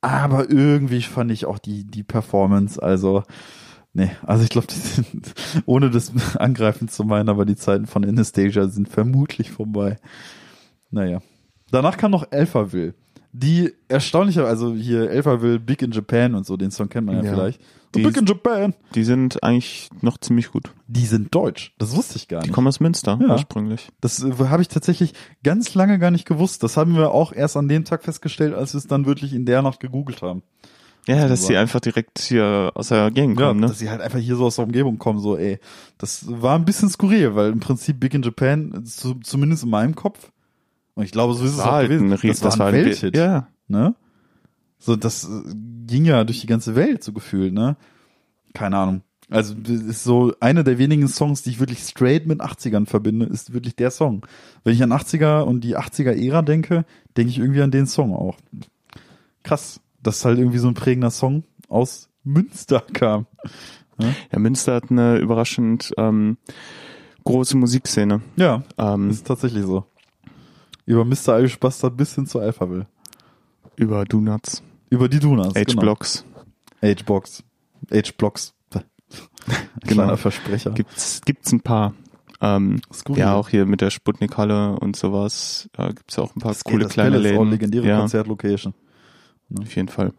[0.00, 3.24] Aber irgendwie fand ich auch die, die Performance, also,
[3.92, 5.34] nee, also ich glaube, die sind,
[5.66, 9.96] ohne das angreifen zu meinen, aber die Zeiten von Anastasia sind vermutlich vorbei.
[10.90, 11.20] Naja.
[11.70, 12.94] Danach kam noch Alphaville.
[13.40, 17.22] Die erstaunlicher, also hier Alphaville, Big in Japan und so, den Song kennt man ja,
[17.22, 17.30] Ja.
[17.34, 17.60] vielleicht.
[17.94, 18.74] Die- Big in Japan.
[18.96, 20.72] Die sind eigentlich noch ziemlich gut.
[20.88, 21.72] Die sind deutsch.
[21.78, 22.54] Das wusste ich gar Die nicht.
[22.54, 23.28] kommen aus Münster Ja.
[23.34, 23.88] ursprünglich.
[24.00, 25.14] Das äh, habe ich tatsächlich
[25.44, 26.62] ganz lange gar nicht gewusst.
[26.64, 29.46] Das haben wir auch erst an dem Tag festgestellt, als wir es dann wirklich in
[29.46, 30.42] der Nacht gegoogelt haben.
[31.06, 33.68] Ja, dass sie einfach direkt hier aus der Gegend kommen, ne?
[33.68, 35.58] dass sie halt einfach hier so aus der Umgebung kommen, so ey.
[35.96, 39.94] Das war ein bisschen skurril, weil im Prinzip Big in Japan, zu, zumindest in meinem
[39.94, 40.30] Kopf,
[40.98, 43.16] und ich glaube, so ist es auch halt gewesen, ein Ries- das war ein Welthit,
[43.16, 43.48] Ja.
[43.68, 43.94] ne?
[44.78, 45.54] So, das äh,
[45.86, 47.76] ging ja durch die ganze Welt so gefühlt, ne?
[48.54, 49.02] keine Ahnung.
[49.30, 53.26] Also das ist so eine der wenigen Songs, die ich wirklich straight mit 80ern verbinde,
[53.26, 54.26] ist wirklich der Song.
[54.64, 56.84] Wenn ich an 80er und die 80er Ära denke,
[57.16, 58.36] denke ich irgendwie an den Song auch.
[59.42, 63.26] Krass, dass halt irgendwie so ein prägender Song aus Münster kam.
[64.32, 66.38] Ja, Münster hat eine überraschend ähm,
[67.24, 68.22] große Musikszene.
[68.36, 69.84] Ja, Ähm, ist tatsächlich so.
[70.88, 71.38] Über Mr.
[71.38, 72.86] Irish Bastard bis hin zu Alphaville.
[73.76, 75.54] über Donuts, Über die Donuts.
[75.54, 75.72] genau.
[75.82, 76.24] H-Blocks.
[76.82, 78.54] H-Blocks.
[79.86, 80.70] Kleiner Versprecher.
[80.72, 81.94] Gibt's, gibt's ein paar.
[82.40, 82.80] Ähm,
[83.16, 85.68] ja, auch hier mit der Sputnik-Halle und sowas.
[85.76, 87.50] Äh, gibt's auch ein paar Das coole das kleine Palace, auch Läden.
[87.50, 88.74] legendäre ja, Konzertlocation.
[89.60, 90.12] auf jeden Fall.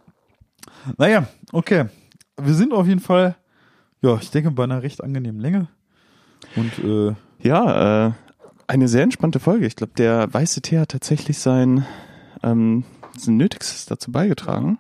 [0.98, 1.86] Naja, okay.
[2.42, 3.36] Wir sind auf jeden Fall,
[4.02, 5.68] ja, ich denke, bei einer recht angenehmen Länge.
[6.56, 7.16] Und äh,
[7.48, 8.12] Ja, äh,
[8.70, 9.66] eine sehr entspannte Folge.
[9.66, 11.86] Ich glaube, der weiße Tee hat tatsächlich sein,
[12.44, 12.84] ähm,
[13.18, 14.78] sein Nötigstes dazu beigetragen.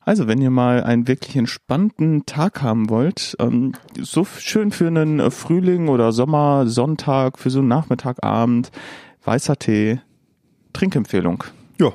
[0.00, 5.20] Also, wenn ihr mal einen wirklich entspannten Tag haben wollt, ähm, so schön für einen
[5.20, 8.72] äh, Frühling oder Sommer, Sonntag, für so einen Nachmittagabend,
[9.24, 10.00] weißer Tee,
[10.72, 11.44] Trinkempfehlung.
[11.78, 11.92] ja,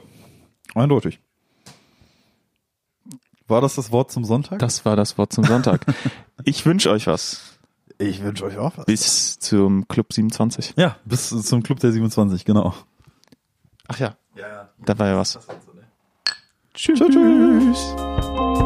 [0.76, 1.20] eindeutig.
[3.48, 4.60] War das das Wort zum Sonntag?
[4.60, 5.86] Das war das Wort zum Sonntag.
[6.44, 7.57] ich wünsche euch was.
[8.00, 8.86] Ich wünsche euch auch was.
[8.86, 10.74] Bis zum Club 27.
[10.78, 12.74] Ja, bis zum Club der 27, genau.
[13.88, 14.70] Ach ja, Ja, ja.
[14.86, 15.34] da war ja was.
[15.34, 15.84] Das so, ne?
[16.74, 17.00] Tschüss.
[17.00, 18.66] Tschüss.